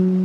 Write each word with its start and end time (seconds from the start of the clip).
Hello, 0.00 0.16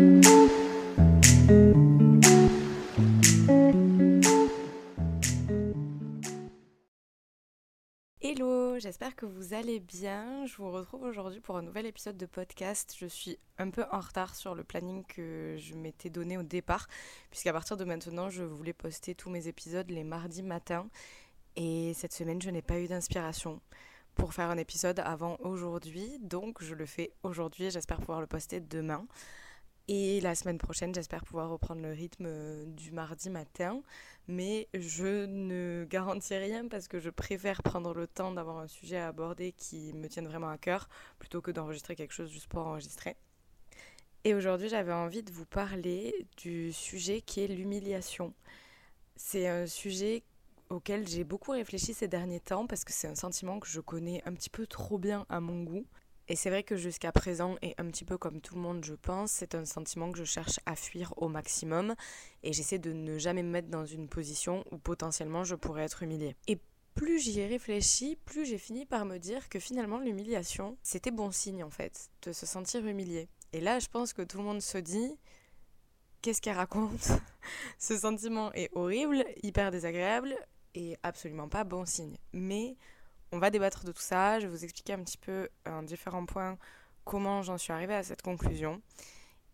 j'espère 8.80 9.18
que 9.18 9.26
vous 9.26 9.54
allez 9.54 9.82
bien. 9.82 10.46
Je 10.46 10.56
vous 10.56 10.72
retrouve 10.72 11.04
aujourd'hui 11.04 11.42
pour 11.42 11.58
un 11.58 11.62
nouvel 11.62 11.86
épisode 11.86 12.16
de 12.16 12.26
podcast. 12.26 12.96
Je 12.98 13.06
suis 13.06 13.38
un 13.58 13.70
peu 13.70 13.84
en 13.92 14.00
retard 14.00 14.34
sur 14.36 14.56
le 14.56 14.64
planning 14.64 15.04
que 15.04 15.58
je 15.60 15.76
m'étais 15.76 16.10
donné 16.10 16.38
au 16.38 16.44
départ, 16.44 16.88
puisqu'à 17.30 17.52
partir 17.52 17.76
de 17.76 17.84
maintenant, 17.84 18.30
je 18.30 18.44
voulais 18.44 18.72
poster 18.72 19.14
tous 19.14 19.30
mes 19.30 19.50
épisodes 19.50 19.92
les 19.92 20.06
mardis 20.06 20.44
matins. 20.44 20.88
Et 21.58 21.94
cette 21.96 22.14
semaine, 22.14 22.42
je 22.42 22.50
n'ai 22.50 22.62
pas 22.62 22.80
eu 22.80 22.88
d'inspiration 22.88 23.60
pour 24.14 24.34
faire 24.34 24.50
un 24.50 24.58
épisode 24.58 25.02
avant 25.02 25.36
aujourd'hui, 25.42 26.18
donc 26.22 26.64
je 26.64 26.76
le 26.76 26.86
fais 26.86 27.12
aujourd'hui 27.24 27.66
et 27.66 27.72
j'espère 27.72 27.98
pouvoir 27.98 28.22
le 28.22 28.28
poster 28.28 28.62
demain. 28.62 29.06
Et 29.88 30.20
la 30.22 30.34
semaine 30.34 30.58
prochaine, 30.58 30.96
j'espère 30.96 31.24
pouvoir 31.24 31.50
reprendre 31.50 31.82
le 31.82 31.92
rythme 31.92 32.26
euh, 32.26 32.66
du 32.66 32.92
mardi 32.92 33.30
matin. 33.30 33.84
Mais 34.28 34.68
je 34.74 35.26
ne 35.26 35.86
garantis 35.88 36.36
rien 36.36 36.68
parce 36.68 36.88
que 36.88 37.00
je 37.00 37.12
préfère 37.12 37.62
prendre 37.62 37.94
le 37.94 38.08
temps 38.08 38.32
d'avoir 38.32 38.58
un 38.58 38.68
sujet 38.68 38.98
à 38.98 39.10
aborder 39.10 39.52
qui 39.52 39.94
me 39.94 40.08
tienne 40.08 40.28
vraiment 40.28 40.50
à 40.50 40.58
cœur 40.58 40.90
plutôt 41.20 41.42
que 41.42 41.52
d'enregistrer 41.52 41.96
quelque 41.96 42.14
chose 42.14 42.32
juste 42.32 42.48
pour 42.48 42.66
enregistrer. 42.66 43.16
Et 44.24 44.34
aujourd'hui, 44.34 44.70
j'avais 44.70 44.92
envie 44.92 45.22
de 45.22 45.32
vous 45.32 45.46
parler 45.46 46.26
du 46.38 46.74
sujet 46.74 47.22
qui 47.22 47.42
est 47.42 47.48
l'humiliation. 47.48 48.34
C'est 49.16 49.48
un 49.48 49.68
sujet 49.68 50.24
auquel 50.70 51.08
j'ai 51.08 51.24
beaucoup 51.24 51.52
réfléchi 51.52 51.94
ces 51.94 52.08
derniers 52.08 52.40
temps 52.40 52.66
parce 52.66 52.84
que 52.84 52.92
c'est 52.92 53.08
un 53.08 53.14
sentiment 53.14 53.60
que 53.60 53.68
je 53.68 53.82
connais 53.82 54.24
un 54.26 54.34
petit 54.34 54.50
peu 54.50 54.66
trop 54.66 54.98
bien 54.98 55.28
à 55.30 55.40
mon 55.40 55.62
goût 55.62 55.86
et 56.28 56.36
c'est 56.36 56.50
vrai 56.50 56.64
que 56.64 56.76
jusqu'à 56.76 57.12
présent, 57.12 57.56
et 57.62 57.76
un 57.78 57.86
petit 57.88 58.06
peu 58.06 58.18
comme 58.18 58.42
tout 58.42 58.56
le 58.56 58.62
monde 58.62 58.84
je 58.84 58.94
pense, 58.94 59.32
c'est 59.32 59.56
un 59.56 59.66
sentiment 59.66 60.12
que 60.12 60.18
je 60.18 60.24
cherche 60.24 60.60
à 60.66 60.76
fuir 60.76 61.14
au 61.18 61.28
maximum 61.28 61.96
et 62.44 62.52
j'essaie 62.52 62.80
de 62.80 62.94
ne 62.94 63.18
jamais 63.18 63.44
me 63.44 63.52
mettre 63.52 63.70
dans 63.70 63.86
une 63.86 64.08
position 64.08 64.64
où 64.72 64.78
potentiellement 64.78 65.44
je 65.44 65.56
pourrais 65.56 65.84
être 65.84 66.02
humiliée. 66.04 66.36
Et 66.48 66.60
plus 66.96 67.20
j'y 67.20 67.40
ai 67.42 67.48
réfléchi, 67.48 68.18
plus 68.26 68.46
j'ai 68.46 68.58
fini 68.58 68.86
par 68.86 69.06
me 69.06 69.18
dire 69.18 69.50
que 69.50 69.60
finalement 69.60 70.00
l'humiliation, 70.00 70.78
c'était 70.82 71.12
bon 71.12 71.30
signe 71.30 71.64
en 71.64 71.70
fait, 71.70 72.10
de 72.24 72.32
se 72.32 72.46
sentir 72.46 72.86
humilié. 72.86 73.30
Et 73.54 73.62
là, 73.62 73.80
je 73.80 73.88
pense 73.88 74.14
que 74.14 74.22
tout 74.22 74.38
le 74.38 74.44
monde 74.44 74.62
se 74.62 74.78
dit, 74.78 75.18
qu'est-ce 76.22 76.42
qu'elle 76.42 76.56
raconte 76.56 77.12
Ce 77.78 77.98
sentiment 77.98 78.52
est 78.54 78.70
horrible, 78.74 79.26
hyper 79.44 79.72
désagréable 79.72 80.36
et 80.74 80.98
absolument 81.04 81.50
pas 81.50 81.64
bon 81.64 81.86
signe. 81.86 82.18
Mais 82.34 82.78
on 83.36 83.40
va 83.40 83.50
débattre 83.50 83.84
de 83.84 83.92
tout 83.92 84.02
ça, 84.02 84.40
je 84.40 84.48
vais 84.48 84.52
vous 84.52 84.64
expliquer 84.64 84.94
un 84.94 85.04
petit 85.04 85.18
peu 85.18 85.50
en 85.68 85.84
différents 85.84 86.26
points 86.26 86.58
comment 87.04 87.42
j'en 87.42 87.58
suis 87.58 87.74
arrivée 87.74 87.94
à 87.94 88.02
cette 88.02 88.22
conclusion. 88.22 88.82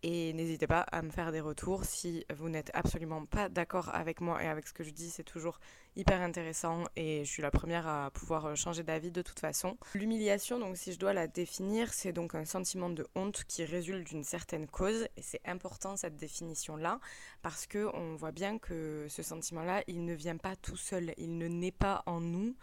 Et 0.03 0.33
n'hésitez 0.33 0.67
pas 0.67 0.81
à 0.81 1.01
me 1.01 1.09
faire 1.09 1.31
des 1.31 1.41
retours 1.41 1.83
si 1.83 2.23
vous 2.31 2.49
n'êtes 2.49 2.69
absolument 2.75 3.25
pas 3.25 3.49
d'accord 3.49 3.89
avec 3.93 4.21
moi 4.21 4.43
et 4.43 4.47
avec 4.47 4.67
ce 4.67 4.73
que 4.73 4.83
je 4.83 4.91
dis. 4.91 5.09
C'est 5.09 5.23
toujours 5.23 5.59
hyper 5.95 6.21
intéressant 6.21 6.83
et 6.95 7.25
je 7.25 7.29
suis 7.29 7.41
la 7.41 7.49
première 7.49 7.87
à 7.87 8.11
pouvoir 8.11 8.55
changer 8.55 8.83
d'avis 8.83 9.11
de 9.11 9.23
toute 9.23 9.39
façon. 9.39 9.77
L'humiliation, 9.95 10.59
donc 10.59 10.77
si 10.77 10.93
je 10.93 10.99
dois 10.99 11.13
la 11.13 11.25
définir, 11.25 11.91
c'est 11.91 12.13
donc 12.13 12.35
un 12.35 12.45
sentiment 12.45 12.89
de 12.91 13.07
honte 13.15 13.43
qui 13.47 13.65
résulte 13.65 14.07
d'une 14.07 14.23
certaine 14.23 14.67
cause. 14.67 15.07
Et 15.17 15.23
c'est 15.23 15.41
important 15.45 15.97
cette 15.97 16.17
définition-là 16.17 16.99
parce 17.41 17.65
que 17.65 17.89
on 17.95 18.15
voit 18.15 18.31
bien 18.31 18.59
que 18.59 19.07
ce 19.09 19.23
sentiment-là, 19.23 19.83
il 19.87 20.05
ne 20.05 20.13
vient 20.13 20.37
pas 20.37 20.55
tout 20.55 20.77
seul, 20.77 21.15
il 21.17 21.39
ne 21.39 21.47
naît 21.47 21.71
pas 21.71 22.03
en 22.05 22.21
nous 22.21 22.55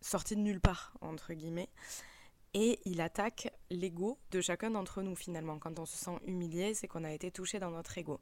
sorti 0.00 0.36
de 0.36 0.40
nulle 0.40 0.60
part, 0.60 0.92
entre 1.00 1.34
guillemets. 1.34 1.68
Et 2.54 2.80
il 2.84 3.00
attaque 3.00 3.52
l'ego 3.70 4.18
de 4.30 4.40
chacun 4.40 4.70
d'entre 4.70 5.02
nous 5.02 5.14
finalement. 5.14 5.58
Quand 5.58 5.78
on 5.78 5.86
se 5.86 5.96
sent 5.96 6.18
humilié, 6.26 6.74
c'est 6.74 6.88
qu'on 6.88 7.04
a 7.04 7.12
été 7.12 7.30
touché 7.30 7.58
dans 7.58 7.70
notre 7.70 7.96
ego. 7.98 8.20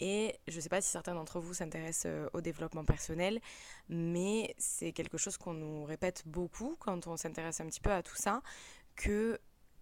Et 0.00 0.38
je 0.48 0.56
ne 0.56 0.60
sais 0.60 0.68
pas 0.68 0.80
si 0.80 0.90
certains 0.90 1.14
d'entre 1.14 1.40
vous 1.40 1.54
s'intéressent 1.54 2.06
euh, 2.06 2.28
au 2.32 2.40
développement 2.40 2.84
personnel, 2.84 3.40
mais 3.88 4.54
c'est 4.58 4.92
quelque 4.92 5.18
chose 5.18 5.36
qu'on 5.36 5.54
nous 5.54 5.84
répète 5.84 6.24
beaucoup 6.26 6.76
quand 6.80 7.06
on 7.06 7.16
s'intéresse 7.16 7.60
un 7.60 7.66
petit 7.66 7.80
peu 7.80 7.92
à 7.92 8.02
tout 8.02 8.16
ça, 8.16 8.42
que 8.96 9.38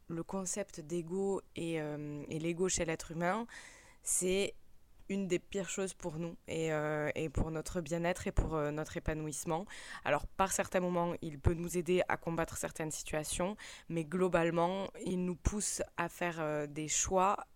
le 0.09 0.23
concept 0.23 0.81
d'ego 0.81 1.41
et, 1.57 1.81
euh, 1.81 2.23
et 2.29 2.39
l'ego 2.39 2.69
chez 2.69 2.85
l'être 2.85 3.13
humain, 3.13 3.47
c'est 4.03 4.55
une 5.09 5.27
des 5.27 5.39
pires 5.39 5.69
choses 5.69 5.95
pour 5.95 6.19
nous 6.19 6.37
et, 6.49 6.73
euh, 6.73 7.11
et 7.15 7.29
pour 7.29 7.51
notre 7.51 7.81
bien-être 7.81 8.27
et 8.27 8.33
pour 8.33 8.55
euh, 8.55 8.71
notre 8.71 8.97
épanouissement. 8.97 9.67
Alors 10.05 10.27
par 10.27 10.53
certains 10.53 10.81
moments, 10.81 11.15
il 11.23 11.39
peut 11.39 11.55
nous 11.55 11.77
aider 11.77 12.03
à 12.09 12.17
combattre 12.17 12.57
certaines 12.57 12.91
situations, 12.91 13.57
mais 13.89 14.05
globalement, 14.05 14.89
il 15.05 15.25
nous 15.25 15.37
pousse 15.37 15.83
à 15.97 16.09
faire 16.09 16.41
euh, 16.41 16.67
des 16.67 16.89
choix 16.89 17.47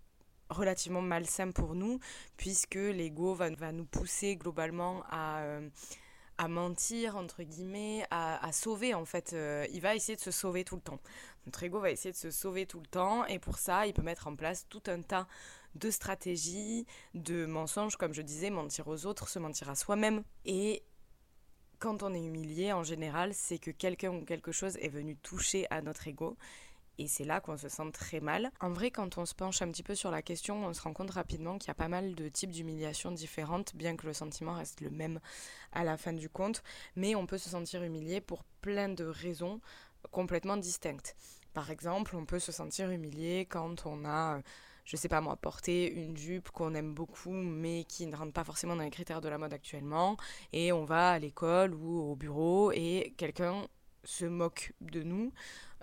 relativement 0.48 1.02
malsains 1.02 1.50
pour 1.50 1.74
nous, 1.74 1.98
puisque 2.36 2.76
l'ego 2.76 3.34
va, 3.34 3.50
va, 3.50 3.72
nous 3.72 3.84
pousser 3.84 4.36
globalement 4.36 5.02
à 5.10 5.42
à 6.38 6.48
mentir, 6.48 7.16
entre 7.16 7.42
guillemets, 7.44 8.04
à, 8.10 8.46
à 8.46 8.52
sauver 8.52 8.92
en 8.92 9.06
fait. 9.06 9.34
il 9.72 9.80
va 9.80 9.94
essayer 9.94 10.16
de 10.16 10.20
se 10.20 10.30
sauver 10.30 10.64
tout 10.64 10.76
le 10.76 10.82
temps. 10.82 11.00
Notre 11.46 11.62
ego 11.62 11.80
va 11.80 11.90
essayer 11.90 12.10
de 12.10 12.16
se 12.16 12.30
sauver 12.30 12.66
tout 12.66 12.80
le 12.80 12.86
temps 12.86 13.24
et 13.24 13.38
pour 13.38 13.58
ça, 13.58 13.86
il 13.86 13.94
peut 13.94 14.02
mettre 14.02 14.26
en 14.26 14.34
place 14.34 14.66
tout 14.68 14.82
un 14.88 15.00
tas 15.00 15.28
de 15.76 15.91
stratégies, 15.91 16.87
de 17.14 17.47
mensonges, 17.47 17.97
comme 17.97 18.12
je 18.12 18.22
disais, 18.22 18.50
mentir 18.50 18.88
aux 18.88 19.06
autres, 19.06 19.28
se 19.28 19.38
mentir 19.38 19.70
à 19.70 19.75
soi-même. 19.75 20.22
Et 20.44 20.82
quand 21.78 22.03
on 22.03 22.14
est 22.14 22.25
humilié, 22.25 22.72
en 22.72 22.82
général, 22.82 23.34
c'est 23.34 23.59
que 23.59 23.70
quelqu'un 23.70 24.12
ou 24.12 24.25
quelque 24.25 24.53
chose 24.53 24.76
est 24.78 24.88
venu 24.88 25.16
toucher 25.16 25.66
à 25.70 25.82
notre 25.82 26.09
ego. 26.09 26.37
Et 26.98 27.09
c'est 27.09 27.25
là 27.25 27.41
qu'on 27.41 27.59
se 27.59 27.69
sent 27.69 27.91
très 27.92 28.20
mal. 28.20 28.50
En 28.60 28.72
vrai, 28.72 28.91
quand 28.91 29.19
on 29.19 29.26
se 29.26 29.34
penche 29.34 29.60
un 29.60 29.70
petit 29.70 29.82
peu 29.82 29.94
sur 29.94 30.10
la 30.10 30.22
question, 30.22 30.64
on 30.64 30.72
se 30.72 30.81
rend 30.81 30.94
compte 30.94 31.10
rapidement 31.10 31.59
qu'il 31.59 31.69
y 31.69 31.70
a 31.70 31.75
pas 31.75 31.88
mal 31.88 32.14
de 32.14 32.28
types 32.28 32.50
d'humiliation 32.50 33.12
différentes, 33.12 33.76
bien 33.76 33.97
que 33.97 34.06
le 34.06 34.14
sentiment 34.14 34.54
reste 34.54 34.81
le 34.81 34.88
même 34.88 35.20
à 35.72 35.84
la 35.84 35.98
fin 35.98 36.14
du 36.14 36.31
compte. 36.31 36.62
Mais 36.94 37.14
on 37.14 37.26
peut 37.26 37.38
se 37.38 37.50
sentir 37.50 37.82
humilié 37.82 38.22
pour 38.22 38.44
plein 38.62 38.88
de 38.88 39.04
raisons 39.04 39.60
complètement 40.10 40.56
distinctes. 40.56 41.14
Par 41.56 41.71
exemple, 41.71 42.17
on 42.17 42.27
peut 42.27 42.39
se 42.39 42.53
sentir 42.53 42.91
humilié 42.91 43.47
quand 43.47 43.87
on 43.87 44.05
a 44.05 44.43
je 44.84 44.94
sais 44.94 45.09
pas 45.09 45.22
moi, 45.22 45.37
porter 45.37 45.91
une 45.91 46.15
jupe 46.15 46.50
qu'on 46.50 46.75
aime 46.75 46.93
beaucoup 46.93 47.33
mais 47.33 47.84
qui 47.84 48.06
ne 48.06 48.15
rentre 48.15 48.34
pas 48.34 48.44
forcément 48.44 48.77
dans 48.77 48.83
les 48.83 48.91
critères 48.91 49.22
de 49.22 49.31
la 49.31 49.39
mode 49.39 49.55
actuellement, 49.55 50.19
et 50.53 50.71
on 50.71 50.84
va 50.84 51.12
à 51.12 51.19
l'école 51.19 51.75
ou 51.75 52.12
au 52.12 52.15
bureau 52.15 52.72
et 52.72 53.15
quelqu'un 53.17 53.67
se 54.05 54.27
moque 54.27 54.75
de 54.83 55.03
nous 55.03 55.33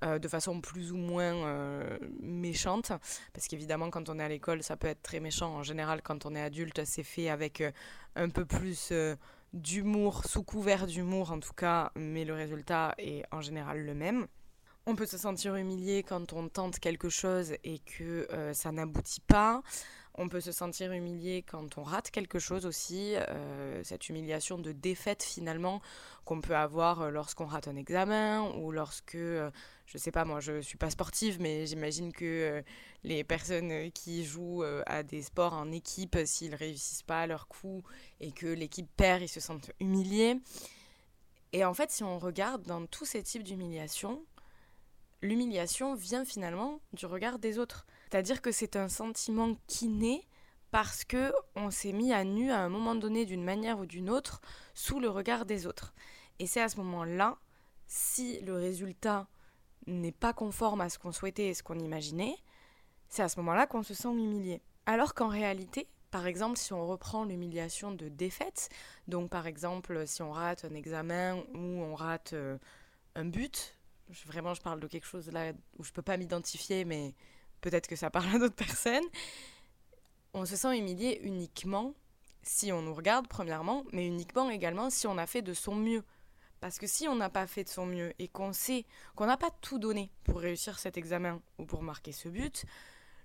euh, 0.03 0.19
de 0.19 0.27
façon 0.27 0.61
plus 0.61 0.91
ou 0.91 0.97
moins 0.97 1.33
euh, 1.33 1.97
méchante, 2.19 2.91
parce 3.33 3.47
qu'évidemment 3.47 3.89
quand 3.89 4.09
on 4.09 4.19
est 4.19 4.23
à 4.23 4.29
l'école 4.29 4.61
ça 4.61 4.77
peut 4.77 4.87
être 4.87 5.01
très 5.01 5.19
méchant, 5.19 5.55
en 5.55 5.63
général 5.63 6.03
quand 6.03 6.27
on 6.27 6.35
est 6.35 6.41
adulte 6.41 6.85
c'est 6.85 7.01
fait 7.01 7.29
avec 7.29 7.61
euh, 7.61 7.71
un 8.15 8.29
peu 8.29 8.45
plus 8.45 8.93
d'humour, 9.53 10.23
sous 10.25 10.43
couvert 10.43 10.85
d'humour 10.85 11.31
en 11.31 11.39
tout 11.39 11.53
cas, 11.53 11.91
mais 11.95 12.25
le 12.25 12.35
résultat 12.35 12.93
est 12.99 13.23
en 13.31 13.41
général 13.41 13.83
le 13.83 13.95
même. 13.95 14.27
On 14.85 14.97
peut 14.97 15.05
se 15.05 15.17
sentir 15.17 15.55
humilié 15.55 16.03
quand 16.03 16.33
on 16.33 16.49
tente 16.49 16.77
quelque 16.77 17.07
chose 17.07 17.53
et 17.63 17.79
que 17.79 18.27
euh, 18.33 18.53
ça 18.53 18.73
n'aboutit 18.73 19.21
pas. 19.21 19.63
On 20.15 20.27
peut 20.27 20.41
se 20.41 20.51
sentir 20.51 20.91
humilié 20.91 21.41
quand 21.41 21.77
on 21.77 21.83
rate 21.83 22.11
quelque 22.11 22.37
chose 22.37 22.65
aussi, 22.65 23.15
euh, 23.15 23.81
cette 23.85 24.09
humiliation 24.09 24.57
de 24.57 24.73
défaite 24.73 25.23
finalement 25.23 25.81
qu'on 26.25 26.41
peut 26.41 26.55
avoir 26.55 27.01
euh, 27.01 27.09
lorsqu'on 27.11 27.45
rate 27.45 27.69
un 27.69 27.77
examen 27.77 28.41
ou 28.57 28.73
lorsque, 28.73 29.15
je 29.15 29.97
sais 29.97 30.11
pas, 30.11 30.25
moi 30.25 30.41
je 30.41 30.59
suis 30.59 30.77
pas 30.77 30.89
sportive, 30.89 31.39
mais 31.39 31.65
j'imagine 31.65 32.11
que 32.11 32.61
les 33.05 33.23
personnes 33.23 33.89
qui 33.93 34.25
jouent 34.25 34.63
à 34.85 35.01
des 35.03 35.21
sports 35.21 35.53
en 35.53 35.71
équipe, 35.71 36.17
s'ils 36.25 36.55
réussissent 36.55 37.03
pas 37.03 37.21
à 37.21 37.27
leur 37.27 37.47
coup 37.47 37.83
et 38.19 38.33
que 38.33 38.47
l'équipe 38.47 38.89
perd, 38.97 39.21
ils 39.21 39.29
se 39.29 39.39
sentent 39.39 39.71
humiliés. 39.79 40.41
Et 41.53 41.63
en 41.63 41.73
fait, 41.73 41.89
si 41.89 42.03
on 42.03 42.19
regarde 42.19 42.63
dans 42.63 42.85
tous 42.85 43.05
ces 43.05 43.23
types 43.23 43.43
d'humiliation, 43.43 44.23
l'humiliation 45.23 45.95
vient 45.95 46.25
finalement 46.25 46.79
du 46.91 47.05
regard 47.05 47.39
des 47.39 47.57
autres. 47.57 47.87
C'est-à-dire 48.11 48.41
que 48.41 48.51
c'est 48.51 48.75
un 48.75 48.89
sentiment 48.89 49.55
qui 49.65 49.87
naît 49.87 50.27
parce 50.69 51.05
que 51.05 51.33
on 51.55 51.71
s'est 51.71 51.93
mis 51.93 52.13
à 52.13 52.23
nu 52.23 52.51
à 52.51 52.59
un 52.59 52.69
moment 52.69 52.93
donné 52.93 53.25
d'une 53.25 53.43
manière 53.43 53.79
ou 53.79 53.85
d'une 53.85 54.09
autre 54.09 54.41
sous 54.73 54.99
le 54.99 55.09
regard 55.09 55.45
des 55.45 55.65
autres. 55.65 55.93
Et 56.39 56.45
c'est 56.45 56.61
à 56.61 56.69
ce 56.69 56.77
moment-là, 56.77 57.37
si 57.87 58.39
le 58.41 58.55
résultat 58.55 59.27
n'est 59.87 60.11
pas 60.11 60.33
conforme 60.33 60.81
à 60.81 60.89
ce 60.89 60.99
qu'on 60.99 61.11
souhaitait 61.11 61.47
et 61.47 61.53
ce 61.53 61.63
qu'on 61.63 61.79
imaginait, 61.79 62.35
c'est 63.07 63.23
à 63.23 63.29
ce 63.29 63.39
moment-là 63.39 63.65
qu'on 63.65 63.83
se 63.83 63.93
sent 63.93 64.09
humilié. 64.09 64.61
Alors 64.85 65.13
qu'en 65.13 65.27
réalité, 65.29 65.87
par 66.11 66.27
exemple, 66.27 66.57
si 66.57 66.73
on 66.73 66.85
reprend 66.85 67.23
l'humiliation 67.23 67.91
de 67.91 68.09
défaite, 68.09 68.69
donc 69.07 69.29
par 69.29 69.47
exemple 69.47 70.05
si 70.05 70.21
on 70.21 70.31
rate 70.31 70.65
un 70.65 70.73
examen 70.73 71.37
ou 71.53 71.81
on 71.81 71.95
rate 71.95 72.33
euh, 72.33 72.57
un 73.15 73.25
but, 73.25 73.77
vraiment, 74.25 74.53
je 74.53 74.61
parle 74.61 74.79
de 74.79 74.87
quelque 74.87 75.07
chose 75.07 75.31
là 75.31 75.53
où 75.77 75.83
je 75.83 75.91
peux 75.91 76.01
pas 76.01 76.17
m'identifier, 76.17 76.85
mais 76.85 77.15
peut-être 77.61 77.87
que 77.87 77.95
ça 77.95 78.09
parle 78.09 78.35
à 78.35 78.39
d'autres 78.39 78.55
personnes. 78.67 79.05
On 80.33 80.45
se 80.45 80.55
sent 80.55 80.77
humilié 80.77 81.19
uniquement 81.23 81.93
si 82.41 82.71
on 82.71 82.81
nous 82.81 82.93
regarde, 82.93 83.27
premièrement, 83.27 83.85
mais 83.91 84.05
uniquement 84.05 84.49
également 84.49 84.89
si 84.89 85.07
on 85.07 85.17
a 85.17 85.27
fait 85.27 85.41
de 85.41 85.53
son 85.53 85.75
mieux. 85.75 86.03
Parce 86.59 86.79
que 86.79 86.87
si 86.87 87.07
on 87.07 87.15
n'a 87.15 87.29
pas 87.29 87.45
fait 87.47 87.63
de 87.65 87.69
son 87.69 87.85
mieux 87.85 88.13
et 88.19 88.27
qu'on 88.27 88.53
sait 88.53 88.85
qu'on 89.15 89.25
n'a 89.25 89.37
pas 89.37 89.51
tout 89.61 89.79
donné 89.79 90.11
pour 90.23 90.39
réussir 90.39 90.79
cet 90.79 90.97
examen 90.97 91.41
ou 91.57 91.65
pour 91.65 91.83
marquer 91.83 92.13
ce 92.13 92.29
but, 92.29 92.65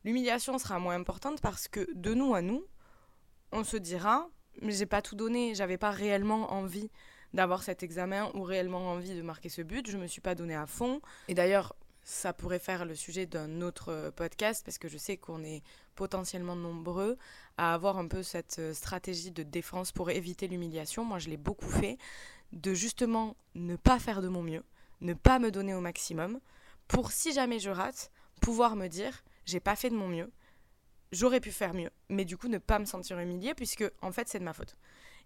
L'humiliation 0.05 0.59
sera 0.59 0.79
moins 0.79 0.95
importante 0.95 1.41
parce 1.41 1.69
que 1.69 1.87
de 1.95 2.15
nous 2.15 2.35
à 2.35 2.43
nous, 2.43 2.65
on 3.53 3.65
se 3.65 3.77
dira, 3.77 4.29
j'ai 4.63 4.87
pas 4.87 5.03
tout 5.03 5.17
donné, 5.17 5.55
j'avais 5.55 5.79
pas 5.79 5.91
réellement 5.91 6.53
envie 6.53 6.91
d'avoir 7.35 7.63
cet 7.63 7.83
examen 7.83 8.31
ou 8.35 8.43
réellement 8.43 8.91
envie 8.91 9.15
de 9.15 9.23
marquer 9.23 9.49
ce 9.49 9.63
but, 9.63 9.91
je 9.91 9.99
me 9.99 10.07
suis 10.07 10.21
pas 10.21 10.35
donné 10.35 10.55
à 10.55 10.67
fond. 10.67 11.01
Et 11.29 11.35
d'ailleurs, 11.35 11.75
ça 12.03 12.33
pourrait 12.33 12.59
faire 12.59 12.87
le 12.87 12.95
sujet 12.95 13.27
d'un 13.27 13.61
autre 13.61 13.93
euh, 13.93 14.11
podcast 14.11 14.65
parce 14.65 14.79
que 14.79 14.89
je 14.89 14.97
sais 14.97 15.19
qu'on 15.19 15.45
est 15.45 15.63
potentiellement 15.95 16.57
nombreux 16.57 17.19
à 17.59 17.75
avoir 17.75 17.99
un 17.99 18.09
peu 18.09 18.23
cette 18.23 18.59
euh, 18.61 18.73
stratégie 18.73 19.31
de 19.31 19.43
défense 19.43 19.93
pour 19.93 20.11
éviter 20.11 20.49
l'humiliation. 20.49 21.05
Moi, 21.05 21.19
je 21.19 21.29
l'ai 21.29 21.37
beaucoup 21.37 21.69
fait, 21.69 21.99
de 22.53 22.73
justement 22.73 23.37
ne 23.55 23.77
pas 23.77 23.99
faire 23.99 24.23
de 24.23 24.29
mon 24.29 24.43
mieux, 24.43 24.65
ne 25.01 25.13
pas 25.13 25.39
me 25.39 25.51
donner 25.51 25.75
au 25.75 25.81
maximum, 25.81 26.41
pour 26.87 27.13
si 27.13 27.33
jamais 27.33 27.59
je 27.59 27.71
rate, 27.71 28.11
pouvoir 28.41 28.77
me 28.77 28.89
dire 28.89 29.23
j'ai 29.45 29.61
pas 29.61 29.77
fait 29.77 29.91
de 29.91 29.95
mon 29.95 30.09
mieux, 30.09 30.31
j'aurais 31.13 31.41
pu 31.41 31.51
faire 31.51 31.75
mieux, 31.75 31.91
mais 32.09 32.25
du 32.25 32.37
coup 32.37 32.49
ne 32.49 32.59
pas 32.59 32.79
me 32.79 32.85
sentir 32.85 33.19
humiliée 33.19 33.55
puisque 33.55 33.85
en 34.01 34.13
fait 34.13 34.29
c'est 34.29 34.39
de 34.39 34.45
ma 34.45 34.55
faute. 34.55 34.77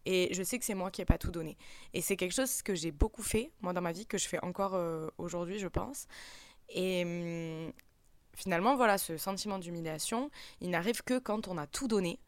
Et 0.04 0.32
je 0.34 0.42
sais 0.42 0.58
que 0.58 0.64
c'est 0.64 0.74
moi 0.74 0.90
qui 0.90 1.00
n'ai 1.00 1.04
pas 1.04 1.18
tout 1.18 1.30
donné. 1.30 1.56
Et 1.94 2.00
c'est 2.00 2.16
quelque 2.16 2.34
chose 2.34 2.62
que 2.62 2.74
j'ai 2.74 2.90
beaucoup 2.90 3.22
fait, 3.22 3.52
moi, 3.60 3.72
dans 3.72 3.80
ma 3.80 3.92
vie, 3.92 4.06
que 4.06 4.18
je 4.18 4.26
fais 4.26 4.42
encore 4.42 4.74
euh, 4.74 5.08
aujourd'hui, 5.18 5.58
je 5.58 5.68
pense. 5.68 6.06
Et 6.68 7.02
hum, 7.04 7.72
finalement, 8.34 8.76
voilà, 8.76 8.98
ce 8.98 9.16
sentiment 9.16 9.58
d'humiliation, 9.58 10.30
il 10.60 10.70
n'arrive 10.70 11.02
que 11.02 11.18
quand 11.18 11.48
on 11.48 11.58
a 11.58 11.66
tout 11.66 11.88
donné 11.88 12.18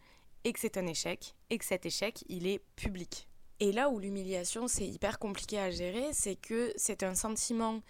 et 0.44 0.52
que 0.52 0.60
c'est 0.60 0.76
un 0.76 0.86
échec, 0.86 1.34
et 1.50 1.58
que 1.58 1.64
cet 1.64 1.86
échec, 1.86 2.22
il 2.28 2.46
est 2.46 2.60
public. 2.76 3.28
Et 3.60 3.72
là 3.72 3.88
où 3.88 3.98
l'humiliation, 3.98 4.68
c'est 4.68 4.86
hyper 4.86 5.18
compliqué 5.18 5.58
à 5.58 5.70
gérer, 5.70 6.12
c'est 6.12 6.36
que 6.36 6.72
c'est 6.76 7.02
un 7.02 7.14
sentiment 7.14 7.80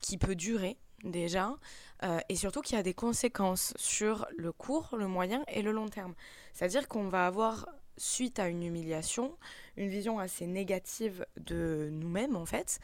qui 0.00 0.18
peut 0.18 0.34
durer 0.34 0.76
déjà, 1.04 1.56
euh, 2.02 2.20
et 2.28 2.36
surtout 2.36 2.60
qu'il 2.60 2.76
y 2.76 2.78
a 2.78 2.82
des 2.82 2.94
conséquences 2.94 3.72
sur 3.76 4.26
le 4.36 4.52
court, 4.52 4.94
le 4.96 5.06
moyen 5.06 5.42
et 5.48 5.62
le 5.62 5.72
long 5.72 5.88
terme. 5.88 6.14
C'est-à-dire 6.52 6.86
qu'on 6.86 7.08
va 7.08 7.26
avoir, 7.26 7.66
suite 7.96 8.38
à 8.38 8.48
une 8.48 8.62
humiliation, 8.62 9.36
une 9.76 9.88
vision 9.88 10.18
assez 10.18 10.46
négative 10.46 11.26
de 11.36 11.88
nous-mêmes, 11.92 12.36
en 12.36 12.46
fait, 12.46 12.78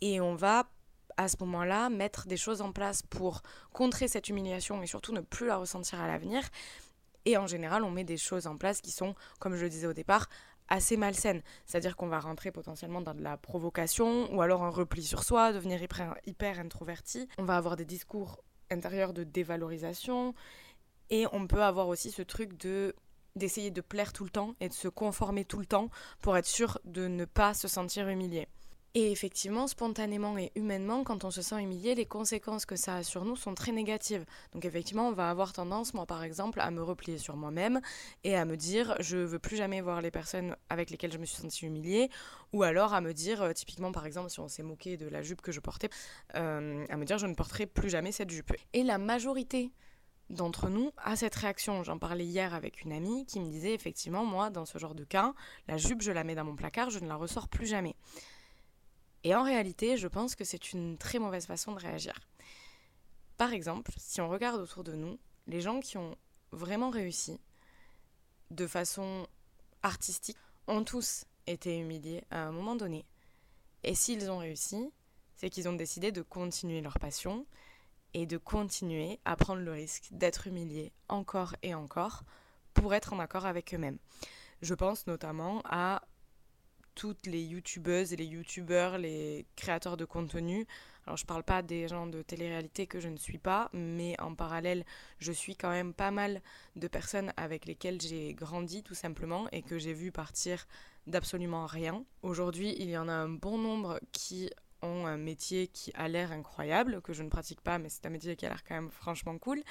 et 0.00 0.20
on 0.20 0.34
va 0.34 0.68
à 1.16 1.28
ce 1.28 1.36
moment-là, 1.40 1.90
mettre 1.90 2.26
des 2.26 2.36
choses 2.36 2.60
en 2.60 2.72
place 2.72 3.02
pour 3.02 3.42
contrer 3.72 4.08
cette 4.08 4.28
humiliation 4.28 4.82
et 4.82 4.86
surtout 4.86 5.12
ne 5.12 5.20
plus 5.20 5.46
la 5.46 5.56
ressentir 5.56 6.00
à 6.00 6.06
l'avenir. 6.06 6.42
Et 7.24 7.36
en 7.36 7.46
général, 7.46 7.84
on 7.84 7.90
met 7.90 8.04
des 8.04 8.16
choses 8.16 8.46
en 8.46 8.56
place 8.56 8.80
qui 8.80 8.90
sont, 8.90 9.14
comme 9.38 9.56
je 9.56 9.62
le 9.62 9.68
disais 9.68 9.86
au 9.86 9.92
départ, 9.92 10.28
assez 10.68 10.96
malsaines. 10.96 11.42
C'est-à-dire 11.66 11.96
qu'on 11.96 12.08
va 12.08 12.20
rentrer 12.20 12.50
potentiellement 12.50 13.00
dans 13.00 13.14
de 13.14 13.22
la 13.22 13.36
provocation 13.36 14.32
ou 14.34 14.42
alors 14.42 14.62
un 14.62 14.70
repli 14.70 15.02
sur 15.02 15.22
soi, 15.22 15.52
devenir 15.52 15.82
hyper, 15.82 16.16
hyper 16.26 16.58
introverti. 16.58 17.28
On 17.38 17.44
va 17.44 17.56
avoir 17.56 17.76
des 17.76 17.84
discours 17.84 18.42
intérieurs 18.70 19.12
de 19.12 19.24
dévalorisation 19.24 20.34
et 21.10 21.26
on 21.32 21.46
peut 21.46 21.62
avoir 21.62 21.88
aussi 21.88 22.10
ce 22.10 22.22
truc 22.22 22.56
de 22.58 22.94
d'essayer 23.36 23.70
de 23.70 23.80
plaire 23.80 24.12
tout 24.12 24.24
le 24.24 24.30
temps 24.30 24.54
et 24.60 24.68
de 24.68 24.74
se 24.74 24.88
conformer 24.88 25.44
tout 25.44 25.58
le 25.58 25.66
temps 25.66 25.88
pour 26.20 26.36
être 26.36 26.46
sûr 26.46 26.78
de 26.84 27.08
ne 27.08 27.24
pas 27.24 27.54
se 27.54 27.68
sentir 27.68 28.08
humilié. 28.08 28.48
Et 28.96 29.10
effectivement, 29.10 29.66
spontanément 29.66 30.38
et 30.38 30.52
humainement, 30.54 31.02
quand 31.02 31.24
on 31.24 31.32
se 31.32 31.42
sent 31.42 31.60
humilié, 31.60 31.96
les 31.96 32.06
conséquences 32.06 32.64
que 32.64 32.76
ça 32.76 32.94
a 32.94 33.02
sur 33.02 33.24
nous 33.24 33.34
sont 33.34 33.52
très 33.56 33.72
négatives. 33.72 34.24
Donc 34.52 34.64
effectivement, 34.64 35.08
on 35.08 35.12
va 35.12 35.30
avoir 35.30 35.52
tendance, 35.52 35.94
moi 35.94 36.06
par 36.06 36.22
exemple, 36.22 36.60
à 36.60 36.70
me 36.70 36.80
replier 36.80 37.18
sur 37.18 37.36
moi-même 37.36 37.80
et 38.22 38.36
à 38.36 38.44
me 38.44 38.56
dire 38.56 38.94
je 39.00 39.16
veux 39.16 39.40
plus 39.40 39.56
jamais 39.56 39.80
voir 39.80 40.00
les 40.00 40.12
personnes 40.12 40.54
avec 40.70 40.90
lesquelles 40.90 41.12
je 41.12 41.18
me 41.18 41.24
suis 41.24 41.42
sentie 41.42 41.66
humiliée, 41.66 42.08
ou 42.52 42.62
alors 42.62 42.94
à 42.94 43.00
me 43.00 43.12
dire, 43.12 43.42
euh, 43.42 43.52
typiquement 43.52 43.90
par 43.90 44.06
exemple, 44.06 44.30
si 44.30 44.38
on 44.38 44.46
s'est 44.46 44.62
moqué 44.62 44.96
de 44.96 45.08
la 45.08 45.22
jupe 45.22 45.42
que 45.42 45.50
je 45.50 45.58
portais, 45.58 45.90
euh, 46.36 46.86
à 46.88 46.96
me 46.96 47.04
dire 47.04 47.18
je 47.18 47.26
ne 47.26 47.34
porterai 47.34 47.66
plus 47.66 47.90
jamais 47.90 48.12
cette 48.12 48.30
jupe. 48.30 48.52
Et 48.74 48.84
la 48.84 48.98
majorité 48.98 49.72
d'entre 50.30 50.68
nous 50.68 50.90
a 50.98 51.16
cette 51.16 51.34
réaction. 51.34 51.82
J'en 51.82 51.98
parlais 51.98 52.24
hier 52.24 52.54
avec 52.54 52.82
une 52.82 52.92
amie 52.92 53.26
qui 53.26 53.40
me 53.40 53.48
disait 53.48 53.74
effectivement, 53.74 54.24
moi, 54.24 54.50
dans 54.50 54.64
ce 54.64 54.78
genre 54.78 54.94
de 54.94 55.04
cas, 55.04 55.34
la 55.68 55.76
jupe, 55.76 56.02
je 56.02 56.12
la 56.12 56.24
mets 56.24 56.34
dans 56.34 56.44
mon 56.44 56.56
placard, 56.56 56.90
je 56.90 56.98
ne 56.98 57.08
la 57.08 57.16
ressors 57.16 57.48
plus 57.48 57.66
jamais. 57.66 57.94
Et 59.22 59.34
en 59.34 59.42
réalité, 59.42 59.96
je 59.96 60.08
pense 60.08 60.34
que 60.34 60.44
c'est 60.44 60.72
une 60.72 60.98
très 60.98 61.18
mauvaise 61.18 61.46
façon 61.46 61.72
de 61.72 61.80
réagir. 61.80 62.14
Par 63.36 63.52
exemple, 63.52 63.92
si 63.96 64.20
on 64.20 64.28
regarde 64.28 64.60
autour 64.60 64.84
de 64.84 64.92
nous, 64.92 65.18
les 65.46 65.60
gens 65.60 65.80
qui 65.80 65.96
ont 65.98 66.16
vraiment 66.52 66.90
réussi 66.90 67.40
de 68.50 68.66
façon 68.66 69.26
artistique 69.82 70.38
ont 70.66 70.84
tous 70.84 71.24
été 71.46 71.78
humiliés 71.78 72.24
à 72.30 72.46
un 72.46 72.52
moment 72.52 72.76
donné. 72.76 73.04
Et 73.82 73.94
s'ils 73.94 74.30
ont 74.30 74.38
réussi, 74.38 74.90
c'est 75.36 75.50
qu'ils 75.50 75.68
ont 75.68 75.74
décidé 75.74 76.12
de 76.12 76.22
continuer 76.22 76.80
leur 76.80 76.98
passion 76.98 77.46
et 78.14 78.26
de 78.26 78.38
continuer 78.38 79.18
à 79.24 79.36
prendre 79.36 79.62
le 79.62 79.72
risque 79.72 80.08
d'être 80.12 80.46
humiliés 80.46 80.92
encore 81.08 81.54
et 81.62 81.74
encore 81.74 82.22
pour 82.72 82.94
être 82.94 83.12
en 83.12 83.18
accord 83.18 83.46
avec 83.46 83.74
eux-mêmes. 83.74 83.98
Je 84.62 84.74
pense 84.74 85.06
notamment 85.06 85.60
à 85.64 86.02
toutes 86.94 87.26
les 87.26 87.42
youtubeuses 87.42 88.12
et 88.12 88.16
les 88.16 88.24
youtubeurs, 88.24 88.98
les 88.98 89.46
créateurs 89.56 89.96
de 89.96 90.04
contenu. 90.04 90.66
Alors 91.06 91.16
je 91.16 91.26
parle 91.26 91.42
pas 91.42 91.60
des 91.60 91.88
gens 91.88 92.06
de 92.06 92.22
télé-réalité 92.22 92.86
que 92.86 93.00
je 93.00 93.08
ne 93.08 93.16
suis 93.16 93.38
pas, 93.38 93.68
mais 93.72 94.18
en 94.20 94.34
parallèle, 94.34 94.84
je 95.18 95.32
suis 95.32 95.56
quand 95.56 95.70
même 95.70 95.92
pas 95.92 96.10
mal 96.10 96.40
de 96.76 96.88
personnes 96.88 97.32
avec 97.36 97.66
lesquelles 97.66 98.00
j'ai 98.00 98.32
grandi 98.32 98.82
tout 98.82 98.94
simplement 98.94 99.48
et 99.50 99.62
que 99.62 99.76
j'ai 99.78 99.92
vu 99.92 100.12
partir 100.12 100.66
d'absolument 101.06 101.66
rien. 101.66 102.04
Aujourd'hui, 102.22 102.74
il 102.78 102.88
y 102.88 102.96
en 102.96 103.08
a 103.08 103.12
un 103.12 103.28
bon 103.28 103.58
nombre 103.58 104.00
qui 104.12 104.50
un 104.84 105.16
métier 105.16 105.68
qui 105.68 105.92
a 105.94 106.08
l'air 106.08 106.32
incroyable, 106.32 107.00
que 107.02 107.12
je 107.12 107.22
ne 107.22 107.28
pratique 107.28 107.60
pas, 107.60 107.78
mais 107.78 107.88
c'est 107.88 108.06
un 108.06 108.10
métier 108.10 108.36
qui 108.36 108.46
a 108.46 108.50
l'air 108.50 108.64
quand 108.64 108.74
même 108.74 108.90
franchement 108.90 109.38
cool, 109.38 109.62